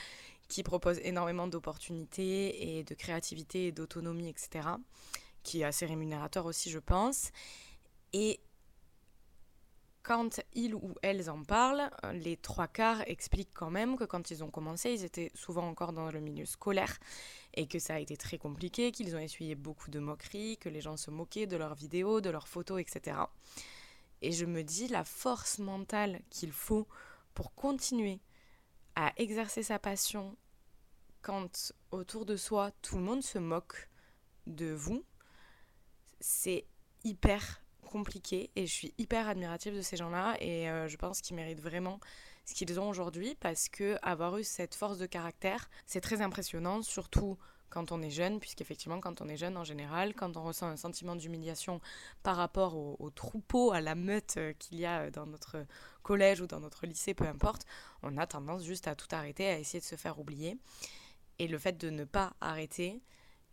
qui 0.48 0.64
propose 0.64 1.00
énormément 1.00 1.48
d'opportunités 1.48 2.78
et 2.78 2.84
de 2.84 2.94
créativité 2.94 3.68
et 3.68 3.72
d'autonomie, 3.72 4.30
etc 4.30 4.62
qui 5.44 5.62
est 5.62 5.66
assez 5.66 5.86
rémunérateur 5.86 6.46
aussi, 6.46 6.70
je 6.72 6.80
pense. 6.80 7.32
Et 8.14 8.40
quand 10.02 10.42
ils 10.54 10.76
ou 10.76 10.96
elles 11.02 11.30
en 11.30 11.44
parlent, 11.44 11.90
les 12.14 12.36
trois 12.36 12.68
quarts 12.68 13.04
expliquent 13.08 13.54
quand 13.54 13.70
même 13.70 13.98
que 13.98 14.04
quand 14.04 14.32
ils 14.32 14.44
ont 14.44 14.50
commencé, 14.50 14.92
ils 14.92 15.04
étaient 15.04 15.32
souvent 15.34 15.68
encore 15.68 15.94
dans 15.94 16.12
le 16.12 16.20
milieu 16.20 16.46
scolaire 16.46 16.98
et 17.54 17.68
que 17.68 17.80
ça 17.80 17.96
a 17.96 18.00
été 18.00 18.18
très 18.18 18.38
compliqué, 18.38 18.92
qu'ils 18.92 19.16
ont 19.16 19.20
essuyé 19.20 19.56
beaucoup 19.56 19.92
de 19.92 20.00
moqueries, 20.00 20.58
que 20.58 20.70
les 20.70 20.82
gens 20.82 20.98
se 20.98 21.12
moquaient 21.12 21.48
de 21.48 21.56
leurs 21.56 21.76
vidéos, 21.76 22.20
de 22.20 22.30
leurs 22.30 22.48
photos, 22.48 22.82
etc. 22.82 23.18
Et 24.24 24.32
je 24.32 24.46
me 24.46 24.64
dis 24.64 24.88
la 24.88 25.04
force 25.04 25.60
mentale 25.60 26.22
qu'il 26.30 26.54
faut 26.54 26.88
pour 27.34 27.54
continuer 27.54 28.22
à 28.96 29.12
exercer 29.18 29.64
sa 29.64 29.80
passion 29.80 30.38
quand 31.22 31.74
autour 31.92 32.26
de 32.26 32.38
soi 32.38 32.72
tout 32.82 32.96
le 32.96 33.02
monde 33.02 33.22
se 33.22 33.38
moque 33.38 33.90
de 34.48 34.72
vous, 34.72 35.04
c'est 36.22 36.66
hyper 37.04 37.62
compliqué 37.82 38.50
et 38.56 38.66
je 38.66 38.72
suis 38.72 38.94
hyper 38.98 39.28
admirative 39.28 39.76
de 39.76 39.82
ces 39.82 39.98
gens-là 39.98 40.38
et 40.40 40.70
euh, 40.70 40.88
je 40.88 40.96
pense 40.96 41.22
qu'ils 41.22 41.36
méritent 41.36 41.62
vraiment 41.62 42.00
ce 42.46 42.54
qu'ils 42.54 42.80
ont 42.80 42.90
aujourd'hui 42.90 43.36
parce 43.36 43.68
que 43.68 43.98
avoir 44.02 44.38
eu 44.38 44.44
cette 44.44 44.74
force 44.74 44.98
de 44.98 45.06
caractère, 45.06 45.70
c'est 45.86 46.02
très 46.02 46.22
impressionnant, 46.22 46.82
surtout 46.82 47.38
quand 47.74 47.92
on 47.92 48.04
est 48.04 48.12
jeune, 48.12 48.40
puisqu'effectivement, 48.40 49.00
quand 49.00 49.20
on 49.22 49.28
est 49.28 49.36
jeune 49.36 49.58
en 49.58 49.64
général, 49.64 50.14
quand 50.14 50.38
on 50.38 50.44
ressent 50.44 50.68
un 50.68 50.78
sentiment 50.78 51.16
d'humiliation 51.16 51.82
par 52.22 52.36
rapport 52.36 52.78
au, 52.78 53.10
troupeau, 53.10 53.72
à 53.72 53.82
la 53.82 53.96
meute 53.96 54.36
euh, 54.38 54.54
qu'il 54.54 54.80
y 54.80 54.86
a 54.86 55.10
dans 55.10 55.26
notre 55.26 55.66
collège 56.04 56.40
ou 56.40 56.46
dans 56.46 56.60
notre 56.60 56.86
lycée, 56.86 57.16
peu 57.16 57.26
importe, 57.26 57.66
on 58.04 58.16
a 58.18 58.28
tendance 58.28 58.64
juste 58.64 58.88
à 58.88 58.94
tout 58.94 59.08
arrêter, 59.12 59.48
à 59.48 59.58
essayer 59.58 59.80
de 59.80 59.86
se 59.86 59.96
faire 59.96 60.20
oublier. 60.20 60.56
Et 61.40 61.48
le 61.48 61.58
fait 61.58 61.76
de 61.76 61.90
ne 61.90 62.04
pas 62.04 62.34
arrêter, 62.42 63.02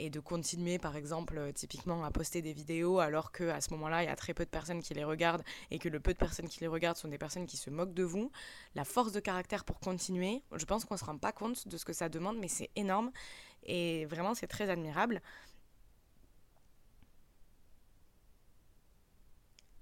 et 0.00 0.08
de 0.08 0.18
continuer 0.18 0.78
par 0.78 0.96
exemple 0.96 1.36
euh, 1.36 1.52
typiquement 1.52 2.04
à 2.04 2.10
poster 2.10 2.40
des 2.40 2.54
vidéos 2.54 3.00
alors 3.00 3.32
que 3.32 3.44
à 3.44 3.60
ce 3.60 3.70
moment-là 3.74 4.02
il 4.02 4.06
y 4.06 4.08
a 4.08 4.16
très 4.16 4.32
peu 4.32 4.44
de 4.44 4.50
personnes 4.50 4.80
qui 4.80 4.94
les 4.94 5.04
regardent 5.04 5.42
et 5.70 5.78
que 5.78 5.88
le 5.88 6.00
peu 6.00 6.12
de 6.14 6.18
personnes 6.18 6.48
qui 6.48 6.60
les 6.60 6.66
regardent 6.66 6.96
sont 6.96 7.08
des 7.08 7.18
personnes 7.18 7.46
qui 7.46 7.58
se 7.58 7.68
moquent 7.68 7.92
de 7.92 8.02
vous, 8.02 8.32
la 8.74 8.84
force 8.84 9.12
de 9.12 9.20
caractère 9.20 9.64
pour 9.64 9.78
continuer, 9.78 10.42
je 10.56 10.64
pense 10.64 10.86
qu'on 10.86 10.96
se 10.96 11.04
rend 11.04 11.18
pas 11.18 11.32
compte 11.32 11.68
de 11.68 11.76
ce 11.76 11.84
que 11.84 11.92
ça 11.92 12.08
demande 12.08 12.38
mais 12.38 12.48
c'est 12.48 12.70
énorme 12.76 13.12
et 13.64 14.06
vraiment 14.06 14.34
c'est 14.34 14.46
très 14.46 14.70
admirable. 14.70 15.20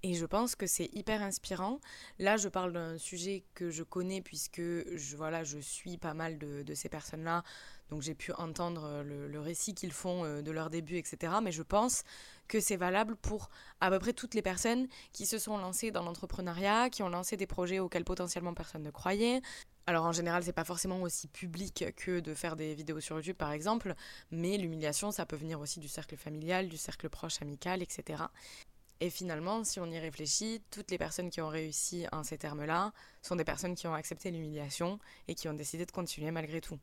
Et 0.05 0.15
je 0.15 0.27
pense 0.27 0.55
que 0.55 0.69
c'est 0.69 0.89
hyper 0.95 1.23
inspirant. 1.23 1.81
Là, 2.21 2.37
je 2.37 2.49
parle 2.49 2.73
d'un 2.73 2.99
sujet 2.99 3.43
que 3.55 3.69
je 3.71 3.83
connais 3.83 4.23
puisque 4.23 4.61
je, 4.61 5.17
voilà, 5.17 5.43
je 5.43 5.59
suis 5.59 5.99
pas 5.99 6.15
mal 6.15 6.39
de, 6.39 6.75
ces 6.75 6.89
personnes-là 6.89 7.43
donc 7.91 8.03
j'ai 8.03 8.15
pu 8.15 8.33
entendre 8.33 8.85
euh, 8.85 9.29
le, 9.29 9.41
récit 9.41 9.75
qu'ils 9.75 9.93
font 9.93 10.25
euh, 10.25 10.43
de 10.43 10.51
leur 10.51 10.69
début, 10.71 10.97
etc. 10.97 11.33
Mais 11.43 11.53
je 11.53 11.63
pense 11.63 12.05
que 12.47 12.61
c'est 12.61 12.77
valable 12.77 13.17
pour 13.17 13.49
à 13.81 13.91
peu 13.91 13.99
près 13.99 14.13
toutes 14.13 14.35
les 14.35 14.43
personnes 14.43 14.89
qui 15.13 15.27
se 15.27 15.39
sont 15.39 15.57
lancées 15.57 15.91
dans 15.91 16.03
l'entrepreneuriat, 16.03 16.91
qui 16.91 17.03
ont 17.03 17.09
lancé 17.09 17.37
des 17.37 17.47
projets 17.47 17.79
auxquels 17.79 18.05
potentiellement 18.05 18.55
personne 18.55 18.83
ne 18.83 18.91
croyait. 18.91 19.41
Alors 19.89 20.05
en 20.05 20.13
général, 20.13 20.45
c'est 20.45 20.53
pas 20.53 20.65
forcément 20.65 21.01
aussi 21.01 21.29
public 21.29 21.83
que 21.97 22.21
de 22.21 22.35
faire 22.35 22.57
des 22.57 22.75
vidéos 22.75 23.01
sur 23.01 23.17
YouTube 23.17 23.39
par 23.39 23.53
exemple, 23.53 23.95
mais 24.31 24.59
l'humiliation, 24.59 25.11
ça 25.13 25.25
peut 25.25 25.35
venir 25.35 25.61
aussi 25.61 25.81
du 25.81 25.89
cercle 25.89 26.19
familial, 26.19 26.69
du 26.69 26.77
cercle 26.77 27.09
proche, 27.09 27.41
amical, 27.41 27.81
etc. 27.81 28.25
Et 29.01 29.09
finalement, 29.09 29.65
si 29.65 29.81
on 29.81 29.87
y 29.87 29.99
réfléchit, 29.99 30.61
toutes 30.71 30.91
les 30.91 30.99
personnes 30.99 31.31
qui 31.31 31.41
ont 31.41 31.49
réussi 31.49 32.05
en 32.13 32.23
ces 32.23 32.37
termes-là 32.37 32.93
sont 33.23 33.35
des 33.35 33.45
personnes 33.45 33.75
qui 33.75 33.87
ont 33.87 33.95
accepté 33.95 34.31
l'humiliation 34.31 34.99
et 35.27 35.35
qui 35.35 35.49
ont 35.49 35.55
décidé 35.55 35.87
de 35.87 35.91
continuer 35.91 36.33
malgré 36.33 36.61
tout. 36.61 36.79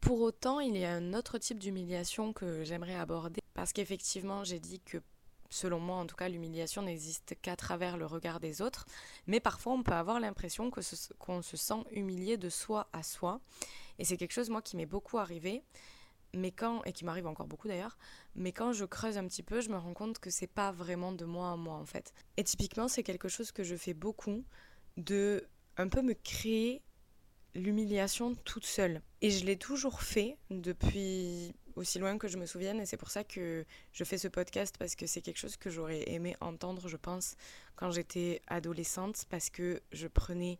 Pour 0.00 0.20
autant, 0.20 0.58
il 0.58 0.76
y 0.76 0.84
a 0.84 0.92
un 0.92 1.14
autre 1.14 1.38
type 1.38 1.60
d'humiliation 1.60 2.32
que 2.32 2.64
j'aimerais 2.64 2.96
aborder 2.96 3.40
parce 3.54 3.72
qu'effectivement, 3.72 4.42
j'ai 4.42 4.58
dit 4.58 4.80
que 4.80 4.98
selon 5.50 5.80
moi 5.80 5.96
en 5.96 6.06
tout 6.06 6.16
cas, 6.16 6.28
l'humiliation 6.28 6.82
n'existe 6.82 7.36
qu'à 7.42 7.56
travers 7.56 7.96
le 7.96 8.06
regard 8.06 8.40
des 8.40 8.62
autres, 8.62 8.86
mais 9.26 9.40
parfois 9.40 9.74
on 9.74 9.82
peut 9.82 9.92
avoir 9.92 10.20
l'impression 10.20 10.70
qu'on 10.70 11.42
se 11.42 11.56
sent 11.56 11.84
humilié 11.92 12.36
de 12.36 12.48
soi 12.48 12.88
à 12.92 13.02
soi, 13.02 13.40
et 13.98 14.04
c'est 14.04 14.16
quelque 14.16 14.32
chose 14.32 14.48
moi 14.48 14.62
qui 14.62 14.76
m'est 14.76 14.86
beaucoup 14.86 15.18
arrivé, 15.18 15.62
mais 16.32 16.52
quand 16.52 16.84
et 16.84 16.92
qui 16.92 17.04
m'arrive 17.04 17.26
encore 17.26 17.48
beaucoup 17.48 17.68
d'ailleurs, 17.68 17.98
mais 18.34 18.52
quand 18.52 18.72
je 18.72 18.84
creuse 18.84 19.18
un 19.18 19.26
petit 19.26 19.42
peu, 19.42 19.60
je 19.60 19.68
me 19.68 19.76
rends 19.76 19.94
compte 19.94 20.18
que 20.18 20.30
c'est 20.30 20.46
pas 20.46 20.70
vraiment 20.70 21.12
de 21.12 21.24
moi 21.24 21.50
à 21.50 21.56
moi 21.56 21.74
en 21.74 21.84
fait. 21.84 22.14
Et 22.36 22.44
typiquement, 22.44 22.86
c'est 22.86 23.02
quelque 23.02 23.28
chose 23.28 23.50
que 23.50 23.64
je 23.64 23.74
fais 23.74 23.94
beaucoup 23.94 24.44
de 24.96 25.44
un 25.76 25.88
peu 25.88 26.02
me 26.02 26.14
créer 26.14 26.82
l'humiliation 27.54 28.34
toute 28.44 28.66
seule. 28.66 29.02
Et 29.20 29.30
je 29.30 29.44
l'ai 29.44 29.56
toujours 29.56 30.02
fait 30.02 30.36
depuis 30.50 31.54
aussi 31.76 31.98
loin 31.98 32.18
que 32.18 32.28
je 32.28 32.36
me 32.36 32.46
souvienne 32.46 32.80
et 32.80 32.86
c'est 32.86 32.96
pour 32.96 33.10
ça 33.10 33.24
que 33.24 33.64
je 33.92 34.04
fais 34.04 34.18
ce 34.18 34.28
podcast 34.28 34.76
parce 34.78 34.94
que 34.94 35.06
c'est 35.06 35.20
quelque 35.20 35.38
chose 35.38 35.56
que 35.56 35.70
j'aurais 35.70 36.08
aimé 36.10 36.36
entendre, 36.40 36.88
je 36.88 36.96
pense, 36.96 37.36
quand 37.76 37.90
j'étais 37.90 38.42
adolescente 38.46 39.24
parce 39.30 39.50
que 39.50 39.80
je 39.92 40.06
prenais, 40.06 40.58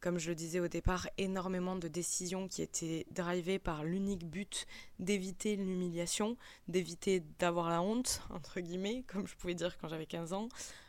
comme 0.00 0.18
je 0.18 0.28
le 0.28 0.34
disais 0.34 0.60
au 0.60 0.68
départ, 0.68 1.08
énormément 1.16 1.76
de 1.76 1.88
décisions 1.88 2.48
qui 2.48 2.62
étaient 2.62 3.06
drivées 3.10 3.58
par 3.58 3.84
l'unique 3.84 4.26
but 4.26 4.66
d'éviter 4.98 5.56
l'humiliation, 5.56 6.36
d'éviter 6.66 7.22
d'avoir 7.38 7.70
la 7.70 7.82
honte, 7.82 8.22
entre 8.30 8.60
guillemets, 8.60 9.04
comme 9.06 9.26
je 9.26 9.34
pouvais 9.36 9.54
dire 9.54 9.78
quand 9.78 9.88
j'avais 9.88 10.06
15 10.06 10.32
ans. 10.32 10.48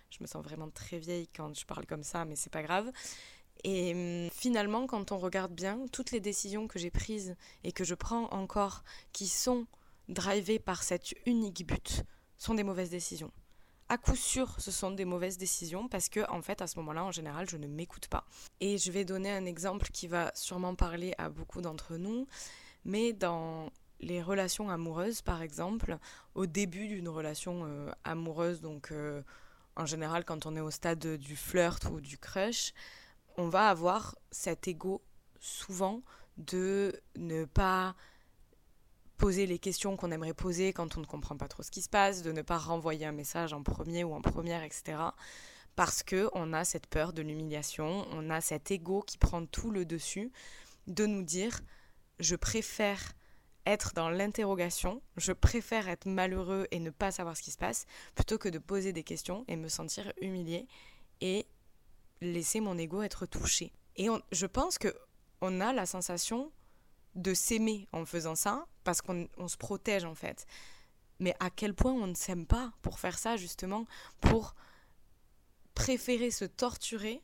Je 0.10 0.18
me 0.22 0.28
sens 0.28 0.44
vraiment 0.44 0.70
très 0.70 0.98
vieille 0.98 1.28
quand 1.36 1.56
je 1.56 1.66
parle 1.66 1.86
comme 1.86 2.04
ça, 2.04 2.26
mais 2.26 2.36
c'est 2.36 2.52
pas 2.52 2.64
grave. 2.64 2.92
Et 3.64 3.94
hum, 3.94 4.30
finalement, 4.32 4.88
quand 4.88 5.12
on 5.12 5.18
regarde 5.18 5.54
bien, 5.54 5.80
toutes 5.92 6.12
les 6.12 6.20
décisions 6.20 6.68
que 6.68 6.80
j'ai 6.80 6.92
prises 6.92 7.36
et 7.64 7.72
que 7.72 7.84
je 7.84 7.96
prends 7.96 8.32
encore, 8.32 8.84
qui 9.12 9.28
sont 9.28 9.66
drivées 10.08 10.60
par 10.60 10.84
cet 10.84 11.14
unique 11.26 11.66
but, 11.66 12.04
sont 12.38 12.54
des 12.54 12.64
mauvaises 12.64 12.90
décisions. 12.90 13.32
À 13.90 13.98
coup 13.98 14.16
sûr, 14.16 14.56
ce 14.60 14.70
sont 14.70 14.92
des 14.92 15.06
mauvaises 15.06 15.38
décisions 15.38 15.88
parce 15.88 16.10
que, 16.10 16.20
en 16.30 16.42
fait, 16.42 16.62
à 16.62 16.68
ce 16.68 16.78
moment-là, 16.78 17.04
en 17.04 17.12
général, 17.12 17.50
je 17.50 17.58
ne 17.58 17.68
m'écoute 17.68 18.08
pas. 18.08 18.26
Et 18.60 18.78
je 18.78 18.92
vais 18.92 19.04
donner 19.04 19.32
un 19.32 19.46
exemple 19.46 19.90
qui 19.92 20.08
va 20.08 20.32
sûrement 20.36 20.76
parler 20.76 21.16
à 21.18 21.30
beaucoup 21.30 21.62
d'entre 21.62 21.98
nous, 21.98 22.28
mais 22.86 23.14
dans 23.14 23.72
les 24.00 24.22
relations 24.22 24.70
amoureuses, 24.70 25.22
par 25.22 25.42
exemple, 25.42 25.98
au 26.36 26.46
début 26.46 26.88
d'une 26.88 27.10
relation 27.10 27.66
euh, 27.66 27.92
amoureuse, 28.04 28.62
donc 28.62 28.92
euh, 28.92 29.24
en 29.76 29.86
général, 29.86 30.24
quand 30.24 30.46
on 30.46 30.56
est 30.56 30.62
au 30.62 30.72
stade 30.72 31.18
du 31.18 31.36
flirt 31.36 31.84
ou 31.92 32.00
du 32.00 32.18
crush, 32.18 32.74
on 33.40 33.48
va 33.48 33.70
avoir 33.70 34.18
cet 34.32 34.68
ego 34.68 35.02
souvent 35.40 36.02
de 36.38 37.02
ne 37.16 37.46
pas 37.46 37.96
poser 39.18 39.46
les 39.46 39.60
questions 39.60 39.96
qu'on 39.96 40.12
aimerait 40.12 40.34
poser 40.34 40.74
quand 40.74 40.98
on 40.98 41.00
ne 41.00 41.06
comprend 41.06 41.38
pas 41.38 41.48
trop 41.48 41.64
ce 41.64 41.72
qui 41.72 41.82
se 41.82 41.88
passe, 41.88 42.22
de 42.22 42.34
ne 42.34 42.42
pas 42.42 42.58
renvoyer 42.58 43.06
un 43.06 43.14
message 43.14 43.54
en 43.54 43.64
premier 43.64 44.04
ou 44.04 44.14
en 44.14 44.22
première, 44.22 44.64
etc. 44.64 44.98
Parce 45.78 46.04
que 46.04 46.30
on 46.34 46.52
a 46.52 46.66
cette 46.66 46.88
peur 46.88 47.14
de 47.14 47.22
l'humiliation, 47.22 48.06
on 48.12 48.30
a 48.30 48.42
cet 48.42 48.72
ego 48.72 49.04
qui 49.08 49.18
prend 49.18 49.46
tout 49.46 49.72
le 49.72 49.86
dessus, 49.86 50.34
de 50.88 51.06
nous 51.06 51.24
dire 51.24 51.62
je 52.20 52.36
préfère 52.36 53.14
être 53.66 53.94
dans 53.94 54.10
l'interrogation, 54.10 55.02
je 55.16 55.32
préfère 55.32 55.88
être 55.88 56.08
malheureux 56.08 56.68
et 56.72 56.80
ne 56.80 56.90
pas 56.90 57.12
savoir 57.12 57.38
ce 57.38 57.44
qui 57.44 57.52
se 57.52 57.58
passe, 57.58 57.86
plutôt 58.16 58.38
que 58.38 58.50
de 58.50 58.60
poser 58.60 58.92
des 58.92 59.04
questions 59.04 59.46
et 59.48 59.56
me 59.56 59.70
sentir 59.70 60.12
humilié 60.20 60.68
et 61.22 61.46
laisser 62.22 62.60
mon 62.60 62.78
ego 62.78 63.02
être 63.02 63.26
touché. 63.26 63.72
Et 63.96 64.08
je 64.32 64.46
pense 64.46 64.78
que 64.78 64.94
on 65.42 65.62
a 65.62 65.74
la 65.74 65.86
sensation 65.86 66.52
de 67.16 67.34
s'aimer 67.34 67.88
en 67.92 68.06
faisant 68.06 68.36
ça, 68.36 68.68
parce 68.84 69.02
qu'on 69.02 69.48
se 69.48 69.58
protège 69.58 70.06
en 70.06 70.16
fait. 70.16 70.46
Mais 71.20 71.36
à 71.40 71.50
quel 71.50 71.74
point 71.74 71.92
on 71.92 72.08
ne 72.08 72.16
s'aime 72.16 72.46
pas 72.46 72.72
pour 72.82 73.00
faire 73.00 73.18
ça 73.18 73.38
justement, 73.38 73.86
pour 74.22 74.56
préférer 75.76 76.32
se 76.32 76.46
torturer 76.46 77.22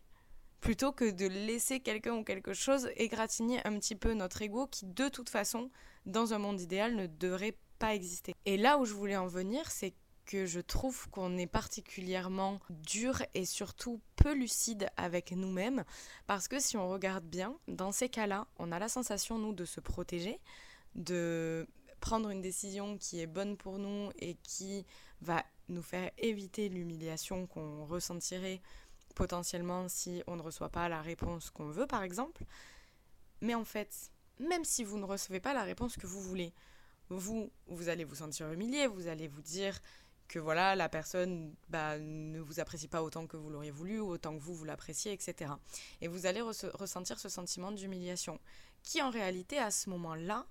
plutôt 0.60 0.92
que 0.92 1.12
de 1.12 1.28
laisser 1.28 1.80
quelqu'un 1.80 2.16
ou 2.16 2.24
quelque 2.24 2.54
chose 2.54 2.90
égratigner 2.96 3.66
un 3.68 3.78
petit 3.78 3.96
peu 3.96 4.14
notre 4.14 4.42
ego 4.42 4.68
qui 4.68 4.86
de 4.86 5.10
toute 5.10 5.30
façon, 5.30 5.70
dans 6.06 6.34
un 6.34 6.40
monde 6.40 6.60
idéal, 6.60 6.96
ne 6.96 7.08
devrait 7.08 7.58
pas 7.78 7.94
exister. 7.94 8.34
Et 8.46 8.58
là 8.58 8.78
où 8.78 8.86
je 8.86 8.94
voulais 8.94 9.18
en 9.18 9.28
venir, 9.28 9.70
c'est 9.70 9.94
que 10.26 10.46
je 10.46 10.60
trouve 10.60 11.10
qu'on 11.10 11.38
est 11.38 11.48
particulièrement 11.48 12.60
dur 12.70 13.22
et 13.34 13.46
surtout 13.46 14.02
peu 14.16 14.34
lucide 14.34 14.90
avec 14.98 15.32
nous-mêmes 15.32 15.84
parce 16.28 16.48
que 16.48 16.60
si 16.60 16.78
on 16.78 16.90
regarde 16.90 17.26
bien, 17.26 17.58
dans 17.68 17.92
ces 17.92 18.10
cas-là, 18.10 18.48
on 18.58 18.72
a 18.72 18.80
la 18.80 18.90
sensation, 18.90 19.38
nous, 19.38 19.54
de 19.54 19.66
se 19.66 19.80
protéger, 19.80 20.40
de 20.96 21.68
prendre 22.00 22.30
une 22.30 22.42
décision 22.42 22.98
qui 22.98 23.22
est 23.22 23.28
bonne 23.28 23.58
pour 23.58 23.80
nous 23.80 24.12
et 24.20 24.36
qui 24.44 24.86
va 25.22 25.44
nous 25.70 25.82
faire 25.82 26.12
éviter 26.18 26.70
l'humiliation 26.70 27.48
qu'on 27.48 27.86
ressentirait 27.86 28.62
potentiellement 29.16 29.88
si 29.88 30.22
on 30.28 30.36
ne 30.36 30.42
reçoit 30.42 30.70
pas 30.70 30.90
la 30.90 31.02
réponse 31.02 31.50
qu'on 31.50 31.70
veut, 31.70 31.88
par 31.88 32.04
exemple. 32.04 32.44
Mais 33.42 33.56
en 33.56 33.64
fait, 33.64 34.12
même 34.40 34.66
si 34.66 34.84
vous 34.84 34.98
ne 34.98 35.06
recevez 35.06 35.40
pas 35.40 35.54
la 35.54 35.64
réponse 35.64 35.98
que 35.98 36.08
vous 36.08 36.22
voulez, 36.22 36.54
vous, 37.10 37.52
vous 37.68 37.90
allez 37.90 38.04
vous 38.04 38.16
sentir 38.16 38.52
humilié, 38.52 38.88
vous 38.88 39.08
allez 39.08 39.28
vous 39.28 39.42
dire 39.42 39.80
que 40.28 40.40
voilà, 40.40 40.76
la 40.76 40.90
personne 40.90 41.54
bah, 41.70 41.98
ne 42.00 42.40
vous 42.40 42.60
apprécie 42.60 42.88
pas 42.88 43.04
autant 43.04 43.28
que 43.28 43.38
vous 43.38 43.50
l'auriez 43.50 43.72
voulu, 43.72 44.00
ou 44.00 44.10
autant 44.10 44.36
que 44.36 44.42
vous, 44.42 44.56
vous 44.56 44.66
l'appréciez, 44.66 45.14
etc. 45.14 45.52
Et 46.02 46.08
vous 46.08 46.26
allez 46.26 46.42
ressentir 46.42 47.20
ce 47.20 47.30
sentiment 47.30 47.72
d'humiliation, 47.72 48.40
qui 48.84 49.02
en 49.02 49.10
réalité, 49.10 49.58
à 49.58 49.72
ce 49.72 49.90
moment-là, 49.90 50.46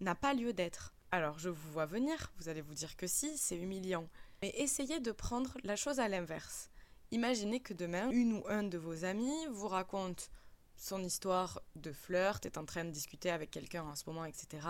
n'a 0.00 0.14
pas 0.14 0.34
lieu 0.34 0.52
d'être. 0.52 0.92
Alors, 1.10 1.38
je 1.38 1.48
vous 1.48 1.72
vois 1.72 1.86
venir, 1.86 2.32
vous 2.38 2.48
allez 2.48 2.60
vous 2.60 2.74
dire 2.74 2.96
que 2.96 3.06
si, 3.06 3.38
c'est 3.38 3.56
humiliant. 3.56 4.08
Mais 4.42 4.50
essayez 4.56 5.00
de 5.00 5.12
prendre 5.12 5.56
la 5.62 5.76
chose 5.76 6.00
à 6.00 6.08
l'inverse. 6.08 6.68
Imaginez 7.12 7.60
que 7.60 7.72
demain, 7.72 8.10
une 8.10 8.34
ou 8.34 8.44
un 8.48 8.64
de 8.64 8.78
vos 8.78 9.04
amis 9.04 9.46
vous 9.50 9.68
raconte 9.68 10.30
son 10.76 11.02
histoire 11.02 11.60
de 11.74 11.92
flirt, 11.92 12.44
est 12.46 12.58
en 12.58 12.64
train 12.64 12.84
de 12.84 12.90
discuter 12.90 13.30
avec 13.30 13.50
quelqu'un 13.50 13.82
en 13.82 13.94
ce 13.94 14.04
moment, 14.06 14.24
etc. 14.24 14.66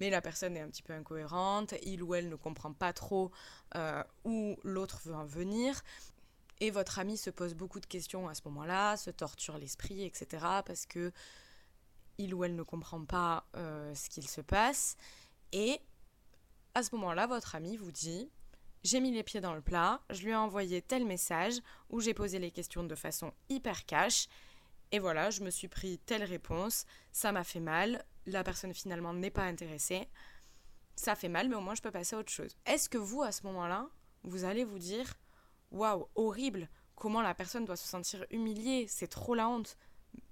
Mais 0.00 0.10
la 0.10 0.20
personne 0.20 0.56
est 0.56 0.60
un 0.60 0.68
petit 0.68 0.82
peu 0.82 0.92
incohérente, 0.92 1.74
il 1.82 2.02
ou 2.02 2.14
elle 2.14 2.28
ne 2.28 2.36
comprend 2.36 2.72
pas 2.72 2.92
trop 2.92 3.30
euh, 3.74 4.02
où 4.24 4.58
l'autre 4.64 5.00
veut 5.04 5.14
en 5.14 5.24
venir. 5.24 5.82
Et 6.60 6.70
votre 6.70 6.98
ami 6.98 7.16
se 7.16 7.30
pose 7.30 7.54
beaucoup 7.54 7.80
de 7.80 7.86
questions 7.86 8.28
à 8.28 8.34
ce 8.34 8.42
moment-là, 8.46 8.96
se 8.96 9.10
torture 9.10 9.58
l'esprit, 9.58 10.04
etc. 10.04 10.44
Parce 10.64 10.86
que 10.86 11.12
il 12.18 12.34
ou 12.34 12.44
elle 12.44 12.56
ne 12.56 12.62
comprend 12.62 13.04
pas 13.04 13.46
euh, 13.56 13.94
ce 13.94 14.08
qu'il 14.08 14.26
se 14.26 14.40
passe. 14.40 14.96
Et 15.52 15.80
à 16.74 16.82
ce 16.82 16.94
moment-là, 16.94 17.26
votre 17.26 17.54
ami 17.54 17.76
vous 17.76 17.92
dit 17.92 18.30
j'ai 18.84 19.00
mis 19.00 19.10
les 19.10 19.24
pieds 19.24 19.40
dans 19.40 19.54
le 19.54 19.60
plat, 19.60 20.00
je 20.10 20.22
lui 20.22 20.30
ai 20.30 20.36
envoyé 20.36 20.80
tel 20.80 21.04
message 21.04 21.54
où 21.90 22.00
j'ai 22.00 22.14
posé 22.14 22.38
les 22.38 22.52
questions 22.52 22.84
de 22.84 22.94
façon 22.94 23.32
hyper 23.48 23.84
cash 23.84 24.28
et 24.92 24.98
voilà, 24.98 25.30
je 25.30 25.42
me 25.42 25.50
suis 25.50 25.68
pris 25.68 25.98
telle 25.98 26.24
réponse, 26.24 26.86
ça 27.12 27.32
m'a 27.32 27.44
fait 27.44 27.60
mal, 27.60 28.04
la 28.26 28.44
personne 28.44 28.74
finalement 28.74 29.12
n'est 29.12 29.30
pas 29.30 29.44
intéressée, 29.44 30.08
ça 30.94 31.14
fait 31.14 31.28
mal, 31.28 31.48
mais 31.48 31.56
au 31.56 31.60
moins 31.60 31.74
je 31.74 31.82
peux 31.82 31.90
passer 31.90 32.16
à 32.16 32.18
autre 32.18 32.32
chose. 32.32 32.56
Est-ce 32.66 32.88
que 32.88 32.98
vous, 32.98 33.22
à 33.22 33.32
ce 33.32 33.44
moment-là, 33.46 33.88
vous 34.22 34.44
allez 34.44 34.64
vous 34.64 34.78
dire, 34.78 35.14
waouh, 35.70 36.06
horrible, 36.14 36.68
comment 36.94 37.20
la 37.20 37.34
personne 37.34 37.64
doit 37.64 37.76
se 37.76 37.86
sentir 37.86 38.24
humiliée, 38.30 38.86
c'est 38.88 39.08
trop 39.08 39.34
la 39.34 39.48
honte 39.48 39.76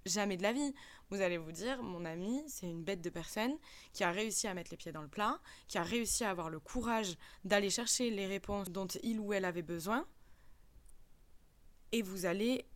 Jamais 0.06 0.36
de 0.36 0.42
la 0.42 0.52
vie. 0.52 0.74
Vous 1.10 1.20
allez 1.20 1.36
vous 1.36 1.52
dire, 1.52 1.82
mon 1.82 2.04
ami, 2.04 2.42
c'est 2.46 2.66
une 2.66 2.82
bête 2.82 3.02
de 3.02 3.10
personne 3.10 3.56
qui 3.92 4.04
a 4.04 4.10
réussi 4.10 4.46
à 4.46 4.54
mettre 4.54 4.70
les 4.70 4.76
pieds 4.76 4.92
dans 4.92 5.02
le 5.02 5.08
plat, 5.08 5.38
qui 5.68 5.78
a 5.78 5.82
réussi 5.82 6.24
à 6.24 6.30
avoir 6.30 6.48
le 6.48 6.58
courage 6.60 7.16
d'aller 7.44 7.70
chercher 7.70 8.10
les 8.10 8.26
réponses 8.26 8.70
dont 8.70 8.86
il 9.02 9.20
ou 9.20 9.32
elle 9.32 9.44
avait 9.44 9.62
besoin. 9.62 10.06
Et 11.92 12.02
vous 12.02 12.26
allez 12.26 12.66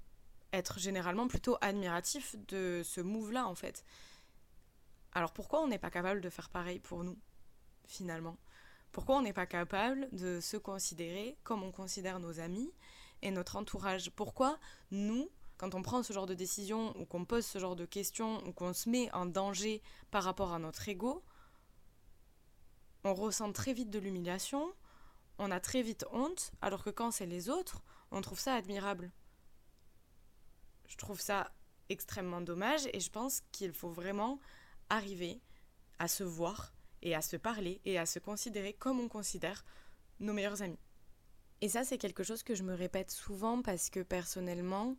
être 0.52 0.78
généralement 0.78 1.28
plutôt 1.28 1.56
admiratif 1.60 2.36
de 2.46 2.82
ce 2.84 3.00
move-là, 3.00 3.46
en 3.46 3.54
fait. 3.54 3.84
Alors 5.12 5.32
pourquoi 5.32 5.60
on 5.62 5.68
n'est 5.68 5.78
pas 5.78 5.90
capable 5.90 6.20
de 6.20 6.30
faire 6.30 6.48
pareil 6.48 6.78
pour 6.78 7.04
nous, 7.04 7.18
finalement? 7.86 8.36
Pourquoi 8.92 9.16
on 9.16 9.22
n'est 9.22 9.32
pas 9.32 9.46
capable 9.46 10.08
de 10.12 10.40
se 10.40 10.56
considérer 10.56 11.36
comme 11.44 11.62
on 11.62 11.72
considère 11.72 12.20
nos 12.20 12.40
amis 12.40 12.72
et 13.22 13.30
notre 13.30 13.56
entourage? 13.56 14.10
Pourquoi 14.10 14.58
nous, 14.90 15.28
quand 15.56 15.74
on 15.74 15.82
prend 15.82 16.02
ce 16.02 16.12
genre 16.12 16.26
de 16.26 16.34
décision 16.34 16.96
ou 16.98 17.04
qu'on 17.04 17.24
pose 17.24 17.44
ce 17.44 17.58
genre 17.58 17.76
de 17.76 17.84
questions 17.84 18.42
ou 18.46 18.52
qu'on 18.52 18.72
se 18.72 18.88
met 18.88 19.12
en 19.12 19.26
danger 19.26 19.82
par 20.10 20.24
rapport 20.24 20.52
à 20.52 20.58
notre 20.58 20.88
ego, 20.88 21.22
on 23.04 23.14
ressent 23.14 23.52
très 23.52 23.72
vite 23.72 23.90
de 23.90 23.98
l'humiliation, 23.98 24.72
on 25.38 25.50
a 25.50 25.60
très 25.60 25.82
vite 25.82 26.04
honte, 26.12 26.52
alors 26.62 26.82
que 26.82 26.90
quand 26.90 27.10
c'est 27.10 27.26
les 27.26 27.48
autres, 27.48 27.82
on 28.10 28.20
trouve 28.20 28.40
ça 28.40 28.54
admirable. 28.54 29.10
Je 30.88 30.96
trouve 30.96 31.20
ça 31.20 31.52
extrêmement 31.88 32.40
dommage 32.40 32.88
et 32.92 33.00
je 33.00 33.10
pense 33.10 33.42
qu'il 33.52 33.72
faut 33.72 33.90
vraiment 33.90 34.40
arriver 34.90 35.40
à 35.98 36.08
se 36.08 36.24
voir 36.24 36.72
et 37.02 37.14
à 37.14 37.22
se 37.22 37.36
parler 37.36 37.80
et 37.84 37.98
à 37.98 38.06
se 38.06 38.18
considérer 38.18 38.72
comme 38.72 39.00
on 39.00 39.08
considère 39.08 39.64
nos 40.20 40.32
meilleurs 40.32 40.62
amis. 40.62 40.78
Et 41.60 41.68
ça, 41.68 41.84
c'est 41.84 41.98
quelque 41.98 42.22
chose 42.22 42.42
que 42.42 42.54
je 42.54 42.62
me 42.62 42.74
répète 42.74 43.10
souvent 43.10 43.62
parce 43.62 43.90
que 43.90 44.00
personnellement, 44.00 44.96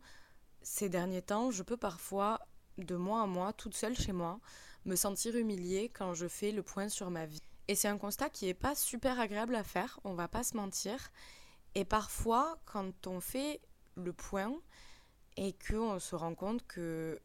ces 0.62 0.88
derniers 0.88 1.22
temps, 1.22 1.50
je 1.50 1.62
peux 1.62 1.76
parfois, 1.76 2.40
de 2.76 2.96
mois 2.96 3.22
à 3.22 3.26
mois, 3.26 3.52
toute 3.52 3.74
seule 3.74 3.96
chez 3.96 4.12
moi, 4.12 4.40
me 4.84 4.96
sentir 4.96 5.36
humiliée 5.36 5.88
quand 5.88 6.14
je 6.14 6.28
fais 6.28 6.52
le 6.52 6.62
point 6.62 6.88
sur 6.88 7.10
ma 7.10 7.26
vie. 7.26 7.42
Et 7.68 7.74
c'est 7.74 7.88
un 7.88 7.98
constat 7.98 8.30
qui 8.30 8.46
n'est 8.46 8.54
pas 8.54 8.74
super 8.74 9.20
agréable 9.20 9.54
à 9.54 9.64
faire, 9.64 10.00
on 10.04 10.14
va 10.14 10.28
pas 10.28 10.42
se 10.42 10.56
mentir. 10.56 11.10
Et 11.74 11.84
parfois, 11.84 12.58
quand 12.66 13.06
on 13.06 13.20
fait 13.20 13.60
le 13.94 14.12
point 14.12 14.52
et 15.40 15.54
qu'on 15.54 15.98
se 15.98 16.14
rend 16.14 16.34
compte 16.34 16.64
que 16.66 17.18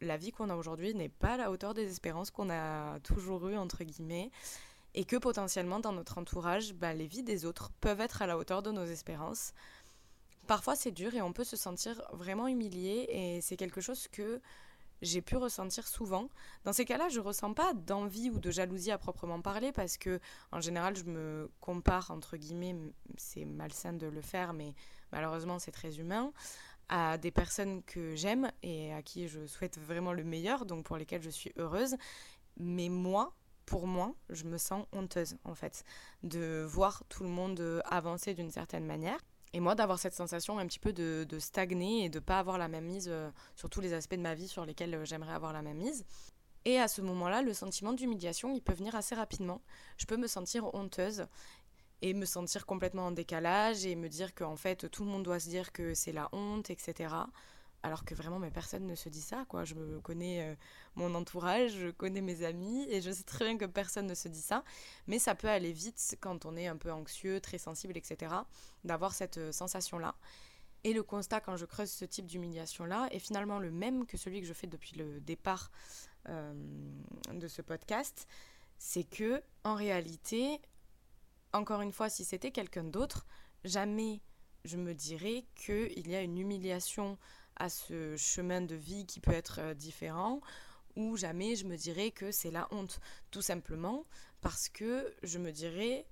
la 0.00 0.16
vie 0.16 0.30
qu'on 0.30 0.48
a 0.48 0.54
aujourd'hui 0.54 0.94
n'est 0.94 1.08
pas 1.08 1.34
à 1.34 1.36
la 1.36 1.50
hauteur 1.50 1.74
des 1.74 1.90
espérances 1.90 2.30
qu'on 2.30 2.50
a 2.50 3.00
toujours 3.00 3.48
eues, 3.48 3.56
entre 3.56 3.82
guillemets, 3.82 4.30
et 4.94 5.04
que 5.04 5.16
potentiellement 5.16 5.80
dans 5.80 5.92
notre 5.92 6.18
entourage, 6.18 6.72
bah, 6.74 6.94
les 6.94 7.08
vies 7.08 7.24
des 7.24 7.44
autres 7.44 7.70
peuvent 7.80 8.00
être 8.00 8.22
à 8.22 8.28
la 8.28 8.38
hauteur 8.38 8.62
de 8.62 8.70
nos 8.70 8.84
espérances. 8.84 9.54
Parfois 10.46 10.76
c'est 10.76 10.92
dur 10.92 11.14
et 11.14 11.20
on 11.20 11.32
peut 11.32 11.44
se 11.44 11.56
sentir 11.56 12.00
vraiment 12.12 12.46
humilié 12.46 13.08
et 13.10 13.40
c'est 13.40 13.56
quelque 13.56 13.80
chose 13.80 14.06
que 14.06 14.40
j'ai 15.02 15.20
pu 15.20 15.36
ressentir 15.36 15.86
souvent. 15.88 16.28
Dans 16.64 16.72
ces 16.72 16.84
cas-là, 16.84 17.08
je 17.08 17.20
ressens 17.20 17.54
pas 17.54 17.74
d'envie 17.74 18.30
ou 18.30 18.38
de 18.38 18.50
jalousie 18.52 18.92
à 18.92 18.98
proprement 18.98 19.40
parler 19.40 19.72
parce 19.72 19.96
que 19.96 20.20
en 20.52 20.60
général, 20.60 20.96
je 20.96 21.04
me 21.04 21.50
compare 21.60 22.12
entre 22.12 22.36
guillemets, 22.36 22.76
c'est 23.16 23.44
malsain 23.44 23.94
de 23.94 24.06
le 24.06 24.22
faire 24.22 24.52
mais 24.52 24.74
malheureusement, 25.10 25.58
c'est 25.58 25.72
très 25.72 25.98
humain 25.98 26.32
à 26.88 27.18
des 27.18 27.30
personnes 27.30 27.82
que 27.82 28.14
j'aime 28.14 28.50
et 28.62 28.92
à 28.92 29.02
qui 29.02 29.28
je 29.28 29.46
souhaite 29.46 29.78
vraiment 29.78 30.12
le 30.12 30.24
meilleur, 30.24 30.66
donc 30.66 30.84
pour 30.84 30.96
lesquelles 30.96 31.22
je 31.22 31.30
suis 31.30 31.52
heureuse. 31.56 31.96
Mais 32.58 32.88
moi, 32.88 33.34
pour 33.66 33.86
moi, 33.86 34.14
je 34.30 34.44
me 34.44 34.58
sens 34.58 34.86
honteuse 34.92 35.36
en 35.44 35.54
fait 35.54 35.84
de 36.22 36.64
voir 36.66 37.04
tout 37.08 37.22
le 37.22 37.28
monde 37.28 37.82
avancer 37.84 38.34
d'une 38.34 38.50
certaine 38.50 38.86
manière. 38.86 39.18
Et 39.52 39.60
moi, 39.60 39.74
d'avoir 39.74 39.98
cette 39.98 40.14
sensation 40.14 40.58
un 40.58 40.66
petit 40.66 40.78
peu 40.78 40.92
de, 40.92 41.26
stagner 41.38 42.04
et 42.04 42.08
de 42.08 42.18
ne 42.18 42.24
pas 42.24 42.38
avoir 42.38 42.58
la 42.58 42.68
même 42.68 42.84
mise 42.84 43.08
euh, 43.08 43.30
sur 43.56 43.70
tous 43.70 43.80
les 43.80 43.92
aspects 43.94 44.14
de 44.14 44.20
ma 44.20 44.34
vie 44.34 44.48
sur 44.48 44.64
lesquels 44.66 44.94
euh, 44.94 45.04
j'aimerais 45.04 45.32
avoir 45.32 45.52
la 45.52 45.62
même 45.62 45.78
mise. 45.78 46.04
Et 46.64 46.78
à 46.78 46.88
ce 46.88 47.00
moment-là, 47.00 47.40
le 47.40 47.54
sentiment 47.54 47.94
d'humiliation, 47.94 48.52
il 48.52 48.60
peut 48.60 48.74
venir 48.74 48.94
assez 48.94 49.14
rapidement. 49.14 49.62
Je 49.96 50.04
peux 50.04 50.16
me 50.16 50.26
sentir 50.26 50.74
honteuse 50.74 51.26
et 52.02 52.14
me 52.14 52.24
sentir 52.24 52.66
complètement 52.66 53.06
en 53.06 53.10
décalage 53.10 53.84
et 53.86 53.96
me 53.96 54.08
dire 54.08 54.34
qu'en 54.34 54.56
fait 54.56 54.88
tout 54.90 55.04
le 55.04 55.10
monde 55.10 55.22
doit 55.22 55.40
se 55.40 55.48
dire 55.48 55.72
que 55.72 55.94
c'est 55.94 56.12
la 56.12 56.28
honte, 56.32 56.70
etc. 56.70 57.14
Alors 57.84 58.04
que 58.04 58.14
vraiment, 58.14 58.40
mais 58.40 58.50
personne 58.50 58.86
ne 58.86 58.94
se 58.96 59.08
dit 59.08 59.20
ça, 59.20 59.44
quoi. 59.48 59.64
Je 59.64 59.98
connais 60.00 60.42
euh, 60.42 60.54
mon 60.96 61.14
entourage, 61.14 61.72
je 61.76 61.90
connais 61.90 62.20
mes 62.20 62.42
amis, 62.42 62.84
et 62.90 63.00
je 63.00 63.10
sais 63.12 63.22
très 63.22 63.44
bien 63.44 63.56
que 63.56 63.66
personne 63.66 64.06
ne 64.06 64.14
se 64.14 64.26
dit 64.26 64.40
ça. 64.40 64.64
Mais 65.06 65.20
ça 65.20 65.36
peut 65.36 65.48
aller 65.48 65.72
vite 65.72 66.16
quand 66.20 66.44
on 66.44 66.56
est 66.56 66.66
un 66.66 66.76
peu 66.76 66.90
anxieux, 66.90 67.40
très 67.40 67.58
sensible, 67.58 67.96
etc. 67.96 68.34
D'avoir 68.82 69.14
cette 69.14 69.38
euh, 69.38 69.52
sensation-là. 69.52 70.16
Et 70.84 70.92
le 70.92 71.02
constat 71.02 71.40
quand 71.40 71.56
je 71.56 71.66
creuse 71.66 71.90
ce 71.90 72.04
type 72.04 72.26
d'humiliation-là 72.26 73.08
est 73.12 73.18
finalement 73.18 73.58
le 73.58 73.70
même 73.70 74.06
que 74.06 74.16
celui 74.16 74.40
que 74.40 74.46
je 74.46 74.52
fais 74.52 74.66
depuis 74.66 74.96
le 74.96 75.20
départ 75.20 75.70
euh, 76.28 76.52
de 77.32 77.46
ce 77.46 77.62
podcast. 77.62 78.26
C'est 78.78 79.04
que, 79.04 79.42
en 79.64 79.74
réalité, 79.74 80.60
encore 81.52 81.80
une 81.80 81.92
fois, 81.92 82.08
si 82.08 82.24
c'était 82.24 82.50
quelqu'un 82.50 82.84
d'autre, 82.84 83.26
jamais 83.64 84.20
je 84.64 84.76
me 84.76 84.94
dirais 84.94 85.44
qu'il 85.54 86.08
y 86.08 86.14
a 86.14 86.22
une 86.22 86.38
humiliation 86.38 87.18
à 87.56 87.68
ce 87.68 88.16
chemin 88.16 88.60
de 88.60 88.74
vie 88.74 89.06
qui 89.06 89.20
peut 89.20 89.32
être 89.32 89.60
euh, 89.60 89.74
différent, 89.74 90.40
ou 90.96 91.16
jamais 91.16 91.56
je 91.56 91.64
me 91.64 91.76
dirais 91.76 92.10
que 92.10 92.30
c'est 92.30 92.50
la 92.50 92.68
honte. 92.70 93.00
Tout 93.30 93.42
simplement 93.42 94.04
parce 94.40 94.68
que 94.68 95.12
je 95.22 95.38
me 95.38 95.50
dirais, 95.52 96.06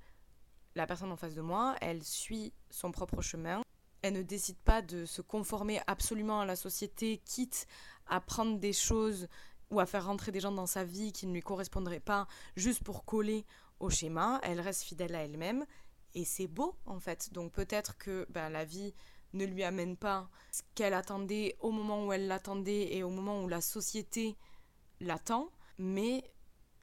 la 0.75 0.87
personne 0.87 1.13
en 1.13 1.17
face 1.17 1.35
de 1.35 1.41
moi, 1.41 1.77
elle 1.81 2.03
suit 2.03 2.53
son 2.71 2.93
propre 2.93 3.21
chemin. 3.23 3.63
Elle 4.03 4.15
ne 4.15 4.23
décide 4.23 4.59
pas 4.59 4.83
de 4.83 5.05
se 5.05 5.23
conformer 5.23 5.81
absolument 5.87 6.41
à 6.41 6.47
la 6.47 6.57
société, 6.57 7.19
quitte 7.25 7.67
à 8.07 8.21
prendre 8.21 8.59
des 8.59 8.73
choses 8.73 9.29
ou 9.71 9.81
à 9.81 9.87
faire 9.87 10.07
rentrer 10.07 10.31
des 10.31 10.41
gens 10.41 10.53
dans 10.53 10.67
sa 10.67 10.85
vie 10.85 11.13
qui 11.13 11.27
ne 11.27 11.33
lui 11.33 11.41
correspondraient 11.41 12.01
pas 12.01 12.29
juste 12.55 12.85
pour 12.85 13.05
coller 13.05 13.45
au 13.81 13.91
schéma, 13.91 14.41
elle 14.43 14.61
reste 14.61 14.83
fidèle 14.83 15.15
à 15.15 15.25
elle-même 15.25 15.67
et 16.15 16.25
c'est 16.25 16.47
beau 16.47 16.77
en 16.87 16.99
fait. 16.99 17.33
Donc 17.33 17.53
peut-être 17.53 17.97
que 17.99 18.27
ben, 18.31 18.49
la 18.49 18.65
vie 18.65 18.95
ne 19.33 19.45
lui 19.45 19.65
amène 19.65 19.97
pas 19.97 20.31
ce 20.51 20.63
qu'elle 20.75 20.95
attendait 20.95 21.57
au 21.61 21.71
moment 21.71 22.07
où 22.07 22.13
elle 22.13 22.27
l'attendait 22.27 22.95
et 22.95 23.03
au 23.03 23.11
moment 23.11 23.43
où 23.43 23.49
la 23.49 23.61
société 23.61 24.37
l'attend, 25.01 25.51
mais 25.79 26.25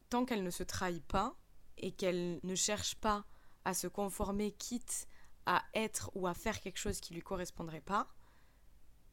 tant 0.09 0.25
qu'elle 0.25 0.43
ne 0.43 0.51
se 0.51 0.63
trahit 0.63 1.03
pas 1.05 1.35
et 1.77 1.91
qu'elle 1.91 2.39
ne 2.43 2.55
cherche 2.55 2.95
pas 2.95 3.25
à 3.65 3.73
se 3.73 3.87
conformer 3.87 4.51
quitte 4.51 5.07
à 5.45 5.63
être 5.73 6.11
ou 6.13 6.27
à 6.27 6.33
faire 6.33 6.59
quelque 6.61 6.77
chose 6.77 6.99
qui 6.99 7.13
lui 7.13 7.21
correspondrait 7.21 7.81
pas, 7.81 8.07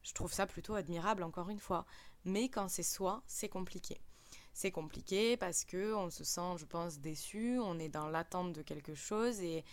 je 0.03 0.13
trouve 0.13 0.31
ça 0.31 0.45
plutôt 0.45 0.75
admirable 0.75 1.23
encore 1.23 1.49
une 1.49 1.59
fois. 1.59 1.85
Mais 2.25 2.49
quand 2.49 2.67
c'est 2.67 2.83
soi, 2.83 3.23
c'est 3.27 3.49
compliqué 3.49 3.99
c'est 4.53 4.71
compliqué 4.71 5.37
parce 5.37 5.65
que 5.65 5.93
on 5.93 6.09
se 6.09 6.23
sent, 6.23 6.57
je 6.57 6.65
pense, 6.65 6.99
déçu, 6.99 7.59
on 7.59 7.79
est 7.79 7.89
dans 7.89 8.07
l'attente 8.07 8.53
de 8.53 8.61
quelque 8.61 8.93
chose 8.93 9.41
et, 9.41 9.63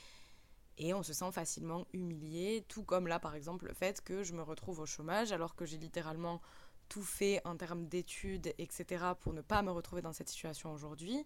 et 0.79 0.95
on 0.95 1.03
se 1.03 1.13
sent 1.13 1.33
facilement 1.33 1.87
humilié, 1.93 2.65
tout 2.69 2.85
comme 2.85 3.07
là 3.07 3.19
par 3.19 3.35
exemple 3.35 3.67
le 3.67 3.75
fait 3.75 4.01
que 4.03 4.23
je 4.23 4.35
me 4.35 4.43
retrouve 4.43 4.81
au 4.81 4.87
chômage 4.87 5.33
alors 5.33 5.57
que 5.57 5.67
j'ai 5.67 5.79
littéralement 5.79 6.41
tout 6.89 7.03
fait 7.03 7.41
en 7.45 7.57
termes 7.57 7.87
d'études, 7.87 8.55
etc., 8.59 9.05
pour 9.21 9.33
ne 9.33 9.43
pas 9.43 9.63
me 9.63 9.71
retrouver 9.71 10.03
dans 10.03 10.13
cette 10.13 10.29
situation 10.29 10.73
aujourd'hui. 10.73 11.25